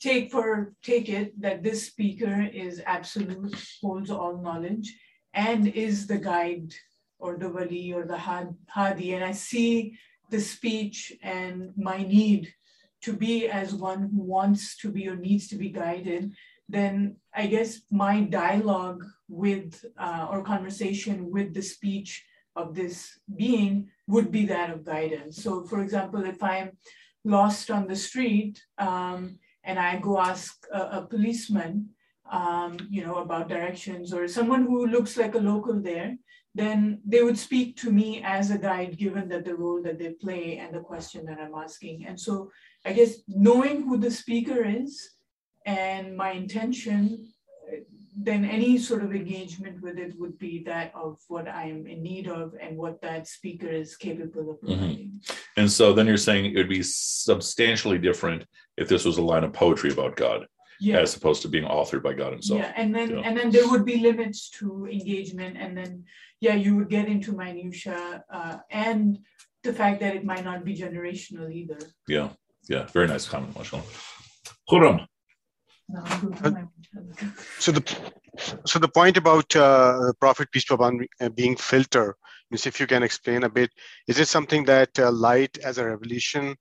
[0.00, 4.96] take for take it that this speaker is absolute, holds all knowledge,
[5.32, 6.72] and is the guide
[7.18, 9.98] or the wali or the had- hadi, and I see
[10.30, 12.52] the speech and my need
[13.02, 16.32] to be as one who wants to be or needs to be guided,
[16.68, 22.24] then I guess my dialogue with uh, or conversation with the speech
[22.56, 25.42] of this being would be that of guidance.
[25.42, 26.76] So, for example, if I'm
[27.24, 31.90] lost on the street um, and I go ask a, a policeman,
[32.30, 36.16] um, you know, about directions or someone who looks like a local there,
[36.54, 40.10] then they would speak to me as a guide, given that the role that they
[40.10, 42.06] play and the question that I'm asking.
[42.06, 42.50] And so
[42.84, 45.10] I guess knowing who the speaker is
[45.64, 47.28] and my intention,
[47.70, 47.76] uh,
[48.16, 52.02] then any sort of engagement with it would be that of what I am in
[52.02, 55.20] need of and what that speaker is capable of providing.
[55.56, 58.44] And so then you're saying it would be substantially different
[58.76, 60.46] if this was a line of poetry about God,
[60.80, 60.98] Yeah.
[61.00, 62.60] as opposed to being authored by God Himself.
[62.60, 63.20] Yeah, and then Yeah.
[63.26, 66.04] and then there would be limits to engagement, and then
[66.40, 69.18] yeah, you would get into minutia uh, and
[69.62, 71.78] the fact that it might not be generational either.
[72.06, 72.28] Yeah,
[72.68, 73.82] yeah, very nice comment, mashallah.
[74.68, 75.06] Khurram.
[77.58, 77.82] So the
[78.64, 82.16] so the point about uh, Prophet peace be upon uh, being filter
[82.50, 83.70] is if you can explain a bit.
[84.08, 86.56] Is it something that uh, light as a revelation,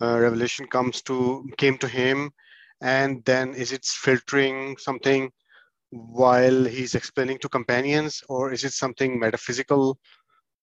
[0.00, 2.30] uh, revelation comes to came to him,
[2.80, 5.30] and then is it filtering something
[5.90, 9.98] while he's explaining to companions, or is it something metaphysical?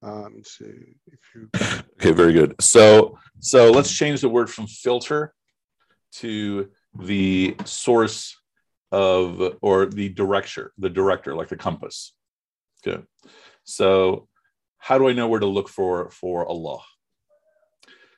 [0.02, 1.50] Um, so you
[1.96, 2.56] Okay, very good.
[2.62, 5.34] So, so let's change the word from filter
[6.16, 8.38] to the source
[8.92, 12.14] of or the director, the director, like the compass.
[12.86, 13.02] Okay.
[13.64, 14.28] So,
[14.78, 16.80] how do I know where to look for for Allah?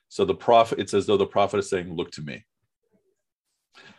[0.09, 2.45] So the prophet, it's as though the prophet is saying, "Look to me,"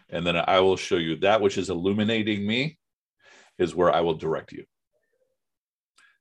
[0.09, 2.79] and then I will show you that which is illuminating me
[3.59, 4.65] is where I will direct you.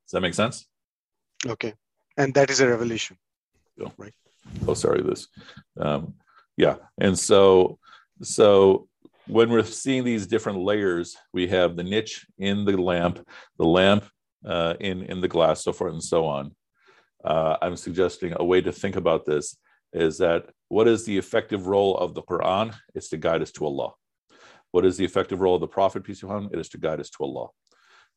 [0.05, 0.67] Does that make sense?
[1.45, 1.73] okay,
[2.17, 3.17] and that is a revelation.
[3.97, 4.13] Right.
[4.67, 5.27] Oh sorry this
[5.79, 6.13] um
[6.55, 7.79] yeah and so
[8.21, 8.87] so
[9.27, 13.25] when we're seeing these different layers we have the niche in the lamp
[13.57, 14.05] the lamp
[14.45, 16.55] uh, in in the glass so forth and so on.
[17.23, 19.57] Uh, i'm suggesting a way to think about this
[19.93, 22.75] is that what is the effective role of the quran?
[22.93, 23.93] It's to guide us to allah.
[24.71, 26.49] What is the effective role of the prophet peace be upon him?
[26.51, 27.47] It is to guide us to allah.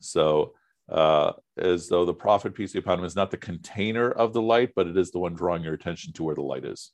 [0.00, 0.54] So
[0.90, 4.42] uh, as though the prophet peace be upon him is not the container of the
[4.42, 6.92] light, but it is the one drawing your attention to where the light is.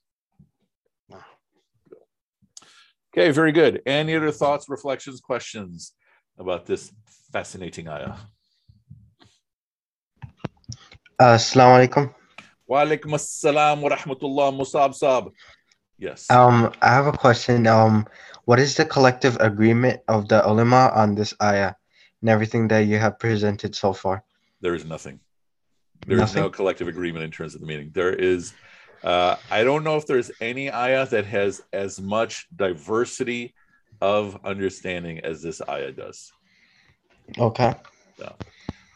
[3.16, 3.80] Okay, very good.
[3.86, 5.92] Any other thoughts, reflections, questions
[6.36, 6.90] about this
[7.32, 8.16] fascinating ayah?
[11.20, 12.14] Uh, Assalamu alaikum.
[12.66, 15.30] Wa alaikum assalam wa rahmatullah musab sab.
[15.96, 16.28] Yes.
[16.28, 17.68] Um, I have a question.
[17.68, 18.04] Um,
[18.46, 21.74] what is the collective agreement of the ulama on this ayah
[22.20, 24.24] and everything that you have presented so far?
[24.60, 25.20] There is nothing.
[26.04, 27.92] There is no collective agreement in terms of the meaning.
[27.94, 28.54] There is,
[29.04, 33.54] uh, I don't know if there's any ayah that has as much diversity
[34.00, 36.32] of understanding as this ayah does.
[37.38, 37.74] Okay.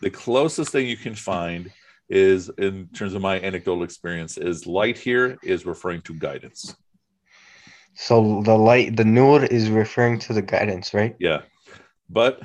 [0.01, 1.71] The closest thing you can find
[2.09, 6.75] is, in terms of my anecdotal experience, is light here is referring to guidance.
[7.95, 11.17] So the light, the nur is referring to the guidance, right?
[11.19, 11.43] Yeah.
[12.09, 12.41] But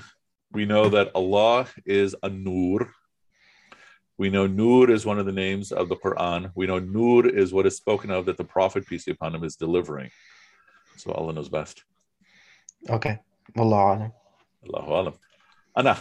[0.51, 2.91] we know that Allah is a nur.
[4.17, 6.51] We know Nur is one of the names of the Quran.
[6.55, 9.43] We know Nur is what is spoken of that the Prophet, peace be upon him,
[9.43, 10.11] is delivering.
[10.97, 11.83] So Allah knows best.
[12.89, 13.19] Okay.
[13.57, 14.11] Wallahu alam.
[14.65, 15.13] Allahu alam.
[15.75, 15.97] Anna.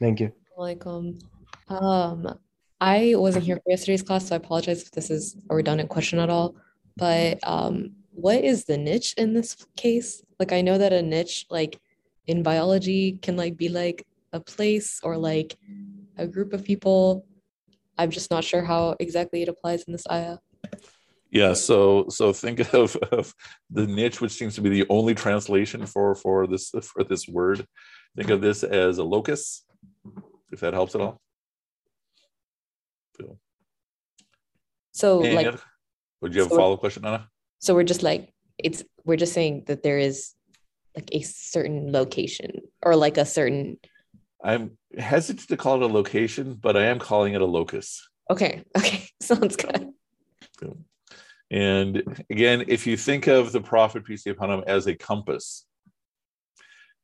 [0.00, 0.32] Thank you.
[0.58, 1.22] Alaikum.
[1.68, 2.38] Um,
[2.80, 6.18] I wasn't here for yesterday's class, so I apologize if this is a redundant question
[6.18, 6.56] at all.
[6.96, 10.22] But um, what is the niche in this case?
[10.40, 11.80] Like, I know that a niche, like
[12.26, 15.56] in biology, can like be like a place or like
[16.16, 17.26] a group of people.
[17.98, 20.38] I'm just not sure how exactly it applies in this ayah.
[21.30, 23.34] Yeah, so so think of, of
[23.70, 27.66] the niche, which seems to be the only translation for for this for this word.
[28.16, 29.64] Think of this as a locus,
[30.52, 31.20] if that helps at all.
[34.96, 35.54] So like,
[36.22, 37.28] would you have a follow up question, Anna?
[37.58, 40.32] so we're just like, it's we're just saying that there is
[40.94, 43.76] like a certain location or like a certain.
[44.42, 48.06] I'm hesitant to call it a location, but I am calling it a locus.
[48.30, 49.92] Okay, okay, sounds good.
[51.50, 55.64] And again, if you think of the prophet, peace be upon him, as a compass,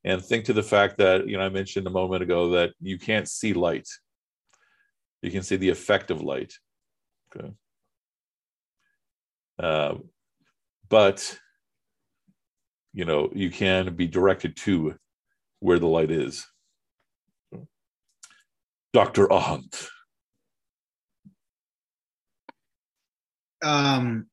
[0.05, 2.99] and think to the fact that, you know, I mentioned a moment ago that you
[2.99, 3.89] can't see light,
[5.23, 6.55] you can see the effect of light.
[7.37, 7.53] Okay.
[9.61, 9.95] Uh,
[10.89, 11.39] but,
[12.93, 14.97] you know, you can be directed to
[15.61, 16.45] where the light is.
[18.93, 19.27] Dr.
[19.29, 19.89] Ahant.
[23.63, 24.27] um,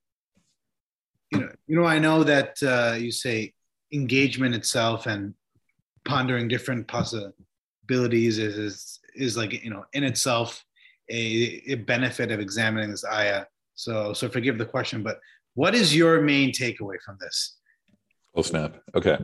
[1.32, 3.54] you know, you know, I know that uh, you say
[3.94, 5.34] engagement itself and
[6.06, 10.64] pondering different possibilities is is, is like you know in itself
[11.10, 13.46] a, a benefit of examining this ayah.
[13.76, 15.20] So, so forgive the question, but
[15.54, 17.58] what is your main takeaway from this?
[18.36, 18.78] Oh, snap.
[18.96, 19.18] Okay.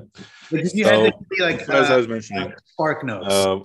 [0.52, 3.34] If you So, had to be like as I uh, was mentioning, spark notes.
[3.34, 3.60] Uh,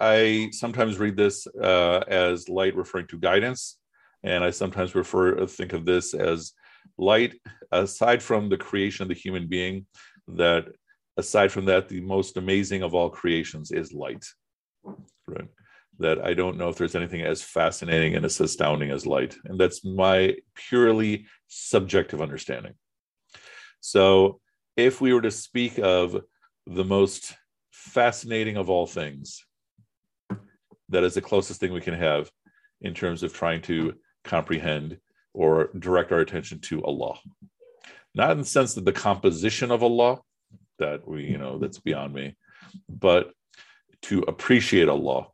[0.00, 3.76] I sometimes read this uh, as light referring to guidance,
[4.22, 6.52] and I sometimes refer think of this as
[6.96, 7.34] light
[7.70, 9.86] aside from the creation of the human being.
[10.26, 10.68] That
[11.16, 14.24] aside from that, the most amazing of all creations is light.
[15.26, 15.48] Right.
[15.98, 19.60] That I don't know if there's anything as fascinating and as astounding as light, and
[19.60, 22.72] that's my purely subjective understanding.
[23.80, 24.40] So,
[24.76, 26.22] if we were to speak of
[26.66, 27.34] the most
[27.70, 29.44] fascinating of all things,
[30.90, 32.30] that is the closest thing we can have
[32.80, 34.98] in terms of trying to comprehend
[35.32, 37.18] or direct our attention to Allah.
[38.14, 40.20] Not in the sense that the composition of Allah,
[40.78, 42.36] that we, you know, that's beyond me,
[42.88, 43.32] but
[44.02, 45.28] to appreciate Allah,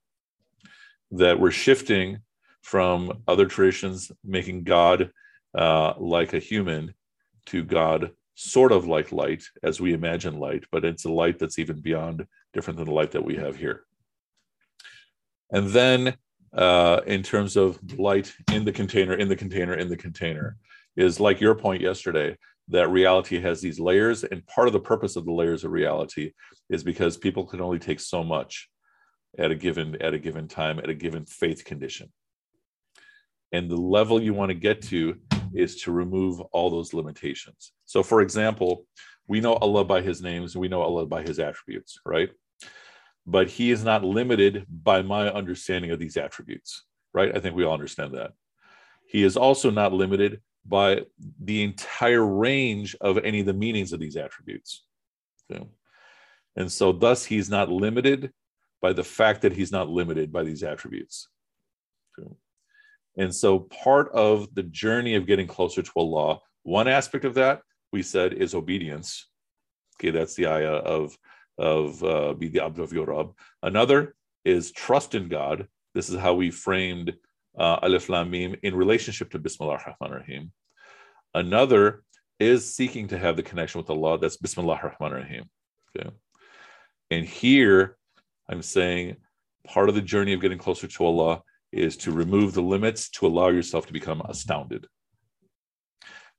[1.13, 2.19] that we're shifting
[2.63, 5.11] from other traditions, making God
[5.57, 6.93] uh, like a human
[7.47, 11.59] to God sort of like light as we imagine light, but it's a light that's
[11.59, 13.85] even beyond different than the light that we have here.
[15.51, 16.17] And then,
[16.53, 20.57] uh, in terms of light in the container, in the container, in the container,
[20.97, 22.37] is like your point yesterday
[22.69, 24.25] that reality has these layers.
[24.25, 26.33] And part of the purpose of the layers of reality
[26.69, 28.69] is because people can only take so much
[29.39, 32.11] at a given at a given time at a given faith condition.
[33.53, 35.17] And the level you want to get to
[35.55, 37.73] is to remove all those limitations.
[37.85, 38.87] So, for example,
[39.29, 42.31] we know Allah by His names, we know Allah by His attributes, right?
[43.27, 47.35] But he is not limited by my understanding of these attributes, right?
[47.35, 48.33] I think we all understand that.
[49.07, 51.03] He is also not limited by
[51.41, 54.85] the entire range of any of the meanings of these attributes.
[55.51, 55.65] Okay?
[56.57, 58.33] And so, thus, he's not limited
[58.81, 61.29] by the fact that he's not limited by these attributes.
[62.19, 62.31] Okay?
[63.17, 67.63] And so, part of the journey of getting closer to Allah, one aspect of that
[67.93, 69.29] we said is obedience.
[69.99, 71.17] Okay, that's the ayah of
[71.59, 73.33] of uh, be the abd of your Rabb.
[73.63, 75.69] Another is trust in God.
[75.95, 77.15] This is how we framed
[77.59, 80.53] uh, Alif Lam Mim in relationship to Bismillah ar-Rahman ar-Rahim.
[81.35, 82.03] Another
[82.39, 84.19] is seeking to have the connection with Allah.
[84.19, 85.45] That's Bismillah ar-Rahman ar-Rahim.
[85.97, 86.11] Okay.
[87.11, 87.97] And here
[88.49, 89.17] I'm saying
[89.67, 91.43] part of the journey of getting closer to Allah
[91.73, 94.87] is to remove the limits to allow yourself to become astounded.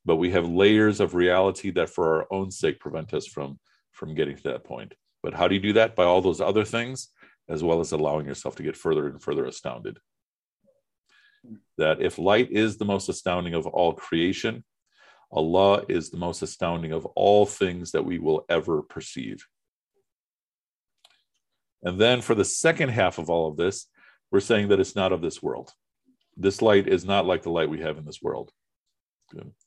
[0.06, 3.60] But we have layers of reality that for our own sake prevent us from,
[3.92, 4.94] from getting to that point.
[5.28, 5.94] But how do you do that?
[5.94, 7.10] By all those other things,
[7.50, 10.00] as well as allowing yourself to get further and further astounded.
[11.78, 14.64] That if light is the most astounding of all creation,
[15.30, 19.46] Allah is the most astounding of all things that we will ever perceive.
[21.84, 23.88] And then for the second half of all of this,
[24.32, 25.74] we're saying that it's not of this world.
[26.38, 28.54] This light is not like the light we have in this world.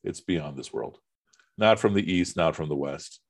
[0.03, 1.01] It's beyond this world,
[1.59, 3.21] not from the east, not from the west,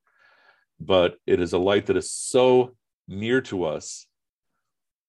[0.81, 2.75] but it is a light that is so
[3.07, 4.07] near to us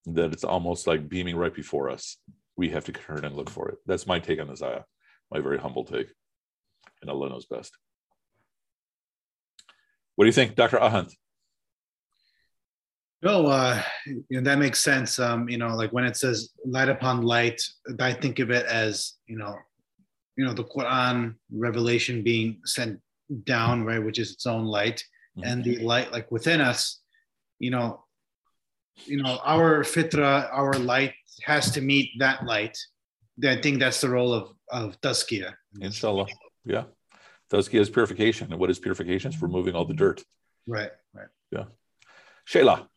[0.05, 2.17] that it's almost like beaming right before us.
[2.57, 3.77] We have to turn and look for it.
[3.85, 4.83] That's my take on this ayah,
[5.31, 6.07] my very humble take.
[7.01, 7.71] And Allah knows best.
[10.15, 10.77] What do you think, Dr.
[10.77, 11.13] Ahant?
[13.23, 15.19] No, uh, you know, that makes sense.
[15.19, 17.61] Um, you know, like when it says light upon light,
[17.99, 19.55] I think of it as, you know,
[20.35, 22.99] you know, the Quran revelation being sent
[23.43, 25.03] down, right, which is its own light,
[25.37, 25.47] mm-hmm.
[25.47, 27.01] and the light like within us,
[27.59, 28.03] you know,
[29.05, 31.13] you know, our fitra, our light
[31.43, 32.77] has to meet that light.
[33.43, 35.53] I think that's the role of of tazkiyah.
[35.81, 36.27] Inshallah.
[36.65, 36.83] Yeah.
[37.51, 38.51] Tazkiyah is purification.
[38.51, 39.31] And what is purification?
[39.31, 40.23] It's removing all the dirt.
[40.67, 41.27] Right, right.
[41.51, 41.65] Yeah.
[42.47, 42.87] Shayla.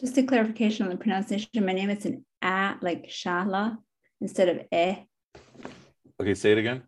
[0.00, 1.64] Just a clarification on the pronunciation.
[1.64, 3.78] My name is an A, like Shala,
[4.20, 5.06] instead of E.
[6.20, 6.82] Okay, say it again.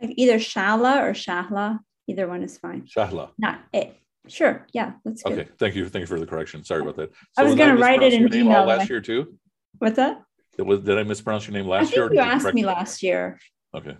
[0.00, 1.80] Like either Shala or Shahla.
[2.08, 2.82] Either one is fine.
[2.82, 3.30] Shahla.
[3.38, 3.90] Not E.
[4.28, 4.66] Sure.
[4.72, 5.38] Yeah, that's good.
[5.38, 5.88] Okay, thank you.
[5.88, 6.64] Thank you for the correction.
[6.64, 7.12] Sorry about that.
[7.32, 9.38] So I was going to write it in email last year too.
[9.78, 10.22] What's that?
[10.58, 10.80] It was.
[10.80, 12.12] Did I mispronounce your name last year?
[12.12, 13.38] You asked me last year.
[13.74, 13.96] Okay.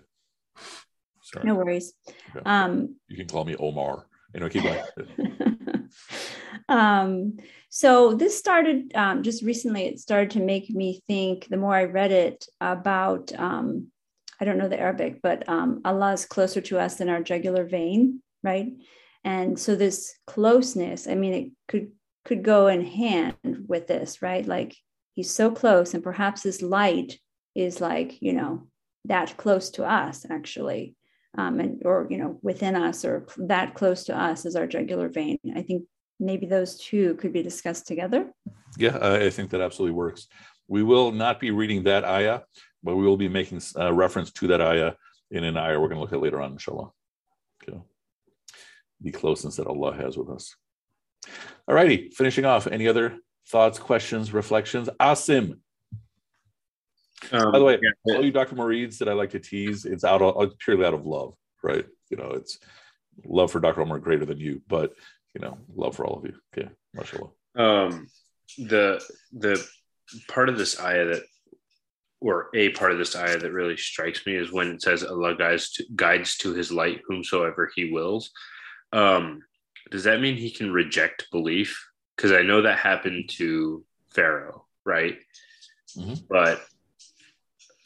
[1.21, 1.45] Sorry.
[1.45, 1.93] No worries.
[2.35, 2.43] Okay.
[2.45, 4.07] Um, you can call me Omar.
[4.33, 5.89] You know, keep going.
[6.69, 7.37] um,
[7.69, 9.85] so this started um, just recently.
[9.85, 11.47] It started to make me think.
[11.47, 13.87] The more I read it about, um,
[14.39, 17.65] I don't know the Arabic, but um, Allah is closer to us than our jugular
[17.65, 18.67] vein, right?
[19.23, 21.07] And so this closeness.
[21.07, 21.91] I mean, it could
[22.25, 23.35] could go in hand
[23.67, 24.45] with this, right?
[24.45, 24.75] Like
[25.13, 27.19] he's so close, and perhaps this light
[27.55, 28.67] is like you know
[29.05, 30.95] that close to us actually
[31.37, 35.09] um, and or you know within us or that close to us as our jugular
[35.09, 35.39] vein.
[35.55, 35.83] I think
[36.19, 38.31] maybe those two could be discussed together.
[38.77, 40.27] Yeah, I think that absolutely works.
[40.67, 42.41] We will not be reading that ayah,
[42.83, 44.93] but we will be making uh, reference to that ayah
[45.31, 46.91] in an ayah we're going to look at later on, inshallah.
[47.63, 47.79] Okay.
[49.01, 50.55] The closeness that Allah has with us.
[51.67, 52.67] All righty, finishing off.
[52.67, 53.17] Any other
[53.49, 54.89] thoughts, questions, reflections?
[54.99, 55.59] Asim.
[57.31, 58.15] Um, By the way, yeah.
[58.15, 58.55] all you Dr.
[58.55, 61.85] Murids that I like to tease, it's out of, purely out of love, right?
[62.09, 62.59] You know, it's
[63.25, 63.81] love for Dr.
[63.81, 64.93] Omar greater than you, but
[65.33, 66.33] you know, love for all of you.
[66.55, 67.29] Okay, mashallah.
[67.55, 68.07] Um,
[68.57, 69.03] the
[69.33, 69.63] the
[70.27, 71.23] part of this ayah that,
[72.19, 75.35] or a part of this ayah that really strikes me is when it says Allah
[75.35, 78.31] guides to, guides to His light whomsoever He wills.
[78.93, 79.43] Um,
[79.91, 81.89] does that mean He can reject belief?
[82.15, 85.17] Because I know that happened to Pharaoh, right?
[85.95, 86.25] Mm-hmm.
[86.29, 86.61] But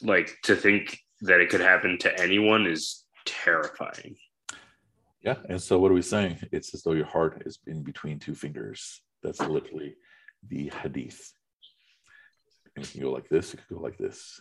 [0.00, 4.16] like to think that it could happen to anyone is terrifying.
[5.22, 5.36] Yeah.
[5.48, 6.38] And so what are we saying?
[6.50, 9.00] It's as though your heart is in between two fingers.
[9.22, 9.94] That's literally
[10.48, 11.32] the hadith.
[12.76, 14.40] And it can go like this, it could go like this.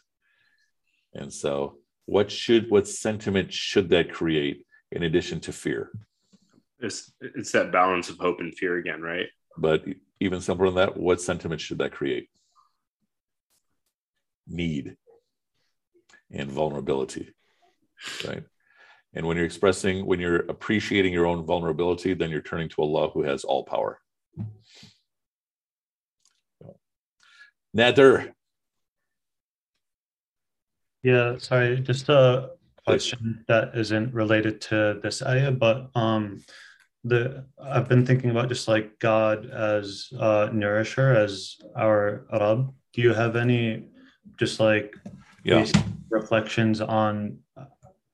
[1.14, 5.92] And so what should what sentiment should that create in addition to fear?
[6.80, 9.28] It's it's that balance of hope and fear again, right?
[9.58, 9.84] But
[10.20, 12.30] even simpler than that, what sentiment should that create?
[14.48, 14.96] Need
[16.34, 17.34] and vulnerability
[18.26, 18.44] right
[19.14, 23.10] and when you're expressing when you're appreciating your own vulnerability then you're turning to allah
[23.10, 24.00] who has all power
[27.76, 28.32] nader
[31.04, 32.52] yeah sorry just a
[32.86, 36.42] question that isn't related to this ayah but um
[37.04, 43.02] the i've been thinking about just like god as uh nourisher as our Rabb do
[43.02, 43.88] you have any
[44.38, 44.96] just like
[45.44, 45.66] yeah.
[46.10, 47.40] reflections on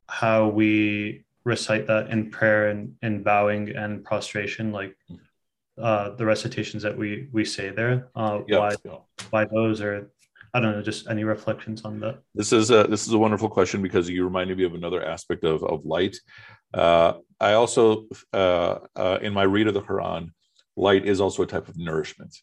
[0.09, 4.95] how we recite that in prayer and in bowing and prostration, like
[5.77, 8.09] uh, the recitations that we we say there.
[8.15, 8.59] Uh, yeah.
[8.59, 8.75] Why
[9.29, 10.11] why those or
[10.53, 12.19] I don't know, just any reflections on that.
[12.33, 15.43] This is a this is a wonderful question because you reminded me of another aspect
[15.43, 16.17] of of light.
[16.73, 20.31] Uh, I also uh, uh, in my read of the Quran,
[20.75, 22.35] light is also a type of nourishment,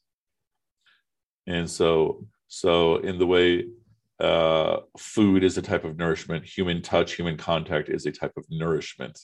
[1.47, 3.67] and so so in the way
[4.21, 8.45] uh, food is a type of nourishment, human touch, human contact is a type of
[8.49, 9.19] nourishment,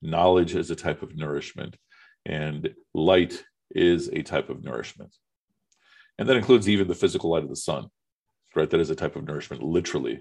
[0.00, 1.76] knowledge is a type of nourishment,
[2.24, 3.44] and light
[3.74, 5.14] is a type of nourishment.
[6.18, 7.88] And that includes even the physical light of the sun,
[8.54, 8.68] right?
[8.68, 10.20] That is a type of nourishment, literally.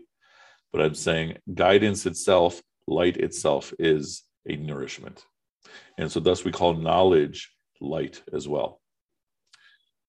[0.71, 5.25] But I'm saying guidance itself, light itself is a nourishment.
[5.97, 8.81] And so thus we call knowledge light as well.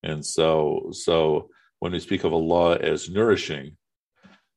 [0.03, 3.76] And so, so when we speak of Allah as nourishing,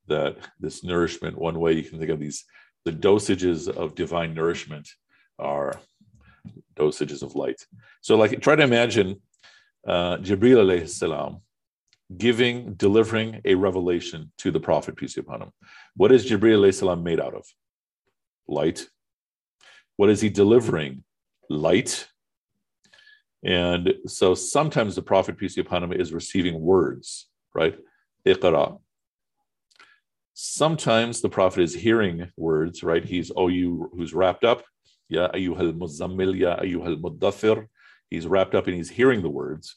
[0.08, 2.44] that this nourishment, one way you can think of these,
[2.86, 4.90] the dosages of divine nourishment
[5.40, 5.80] are
[6.76, 7.66] dosages of light.
[8.02, 9.22] So, like, try to imagine
[9.88, 11.42] uh, Jibril alayhi salam
[12.18, 15.52] giving, delivering a revelation to the Prophet, peace be upon him.
[15.96, 17.46] What is Jibril alayhi salam made out of?
[18.48, 18.88] Light.
[19.98, 21.04] What is he delivering?
[21.50, 22.08] Light.
[23.44, 27.78] And so sometimes the Prophet, peace be upon him, is receiving words, right?
[28.26, 28.80] Iqra.
[30.34, 33.04] Sometimes the Prophet is hearing words, right?
[33.04, 34.64] He's, oh, you who's wrapped up.
[35.14, 37.68] Ya ayyuhal muzammil, ya ayyuhal muddathir.
[38.10, 39.76] He's wrapped up and he's hearing the words.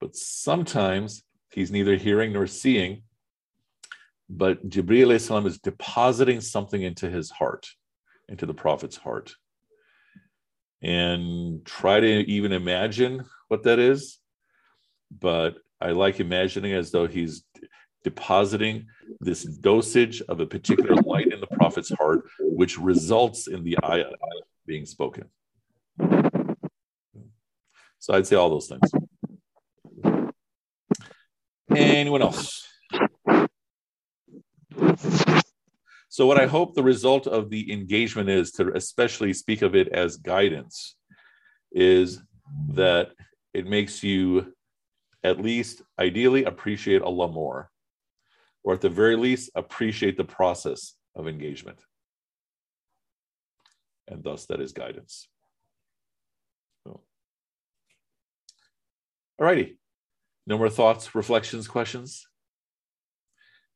[0.00, 3.02] But sometimes he's neither hearing nor seeing,
[4.28, 7.66] but Jibreel salam is depositing something into his heart,
[8.28, 9.34] into the Prophet's heart
[10.82, 14.18] and try to even imagine what that is.
[15.10, 17.44] But I like imagining as though he's
[18.02, 18.86] depositing
[19.20, 24.10] this dosage of a particular light in the prophet's heart, which results in the ayah
[24.66, 25.24] being spoken.
[27.98, 28.90] So I'd say all those things.
[31.74, 32.66] Anyone else?
[36.08, 39.88] So, what I hope the result of the engagement is to especially speak of it
[39.88, 40.96] as guidance
[41.70, 42.20] is
[42.70, 43.12] that
[43.54, 44.52] it makes you
[45.22, 47.70] at least ideally appreciate Allah more,
[48.64, 51.78] or at the very least, appreciate the process of engagement.
[54.08, 55.28] And thus, that is guidance.
[56.84, 57.00] So.
[59.38, 59.78] All righty.
[60.46, 62.26] No more thoughts, reflections, questions?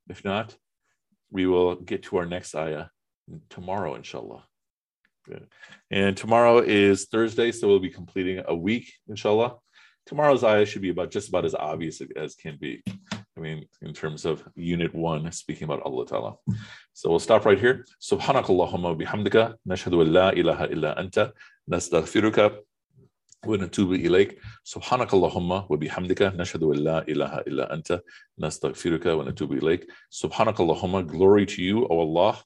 [0.09, 0.57] If not,
[1.31, 2.87] we will get to our next ayah
[3.49, 4.45] tomorrow, inshallah.
[5.27, 5.47] Good.
[5.91, 9.57] And tomorrow is Thursday, so we'll be completing a week, inshallah
[10.07, 12.83] tomorrow's ayah should be about just about as obvious as can be.
[13.37, 16.35] I mean, in terms of unit one, speaking about Allah Ta'ala.
[16.93, 17.85] So we'll stop right here.
[18.01, 21.33] Subhanakallahumma bihamdika, nashhadu an la ilaha illa anta,
[21.69, 22.57] nastaghfiruka,
[23.45, 24.39] wa natubu ilayk.
[24.65, 28.01] Subhanakallahumma wa bihamdika, nashhadu an la ilaha illa anta,
[28.41, 29.85] nastaghfiruka wa natubu ilayk.
[30.13, 32.41] Subhanakallahumma, glory to you, O Allah,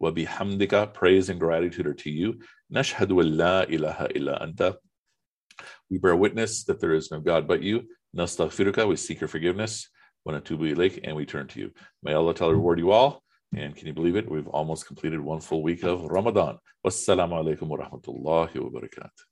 [0.00, 2.40] wa bihamdika, praise and gratitude are to you.
[2.72, 4.76] Nashhadu an la ilaha illa anta,
[5.92, 7.82] we bear witness that there is no God but you.
[8.16, 9.90] Nastaghfiruka, we seek your forgiveness.
[10.26, 11.70] Wanatubu ilayk, and we turn to you.
[12.02, 13.22] May Allah reward you all.
[13.54, 14.30] And can you believe it?
[14.30, 16.56] We've almost completed one full week of Ramadan.
[16.86, 19.31] Wassalamu alaikum wa rahmatullahi wa barakatuh.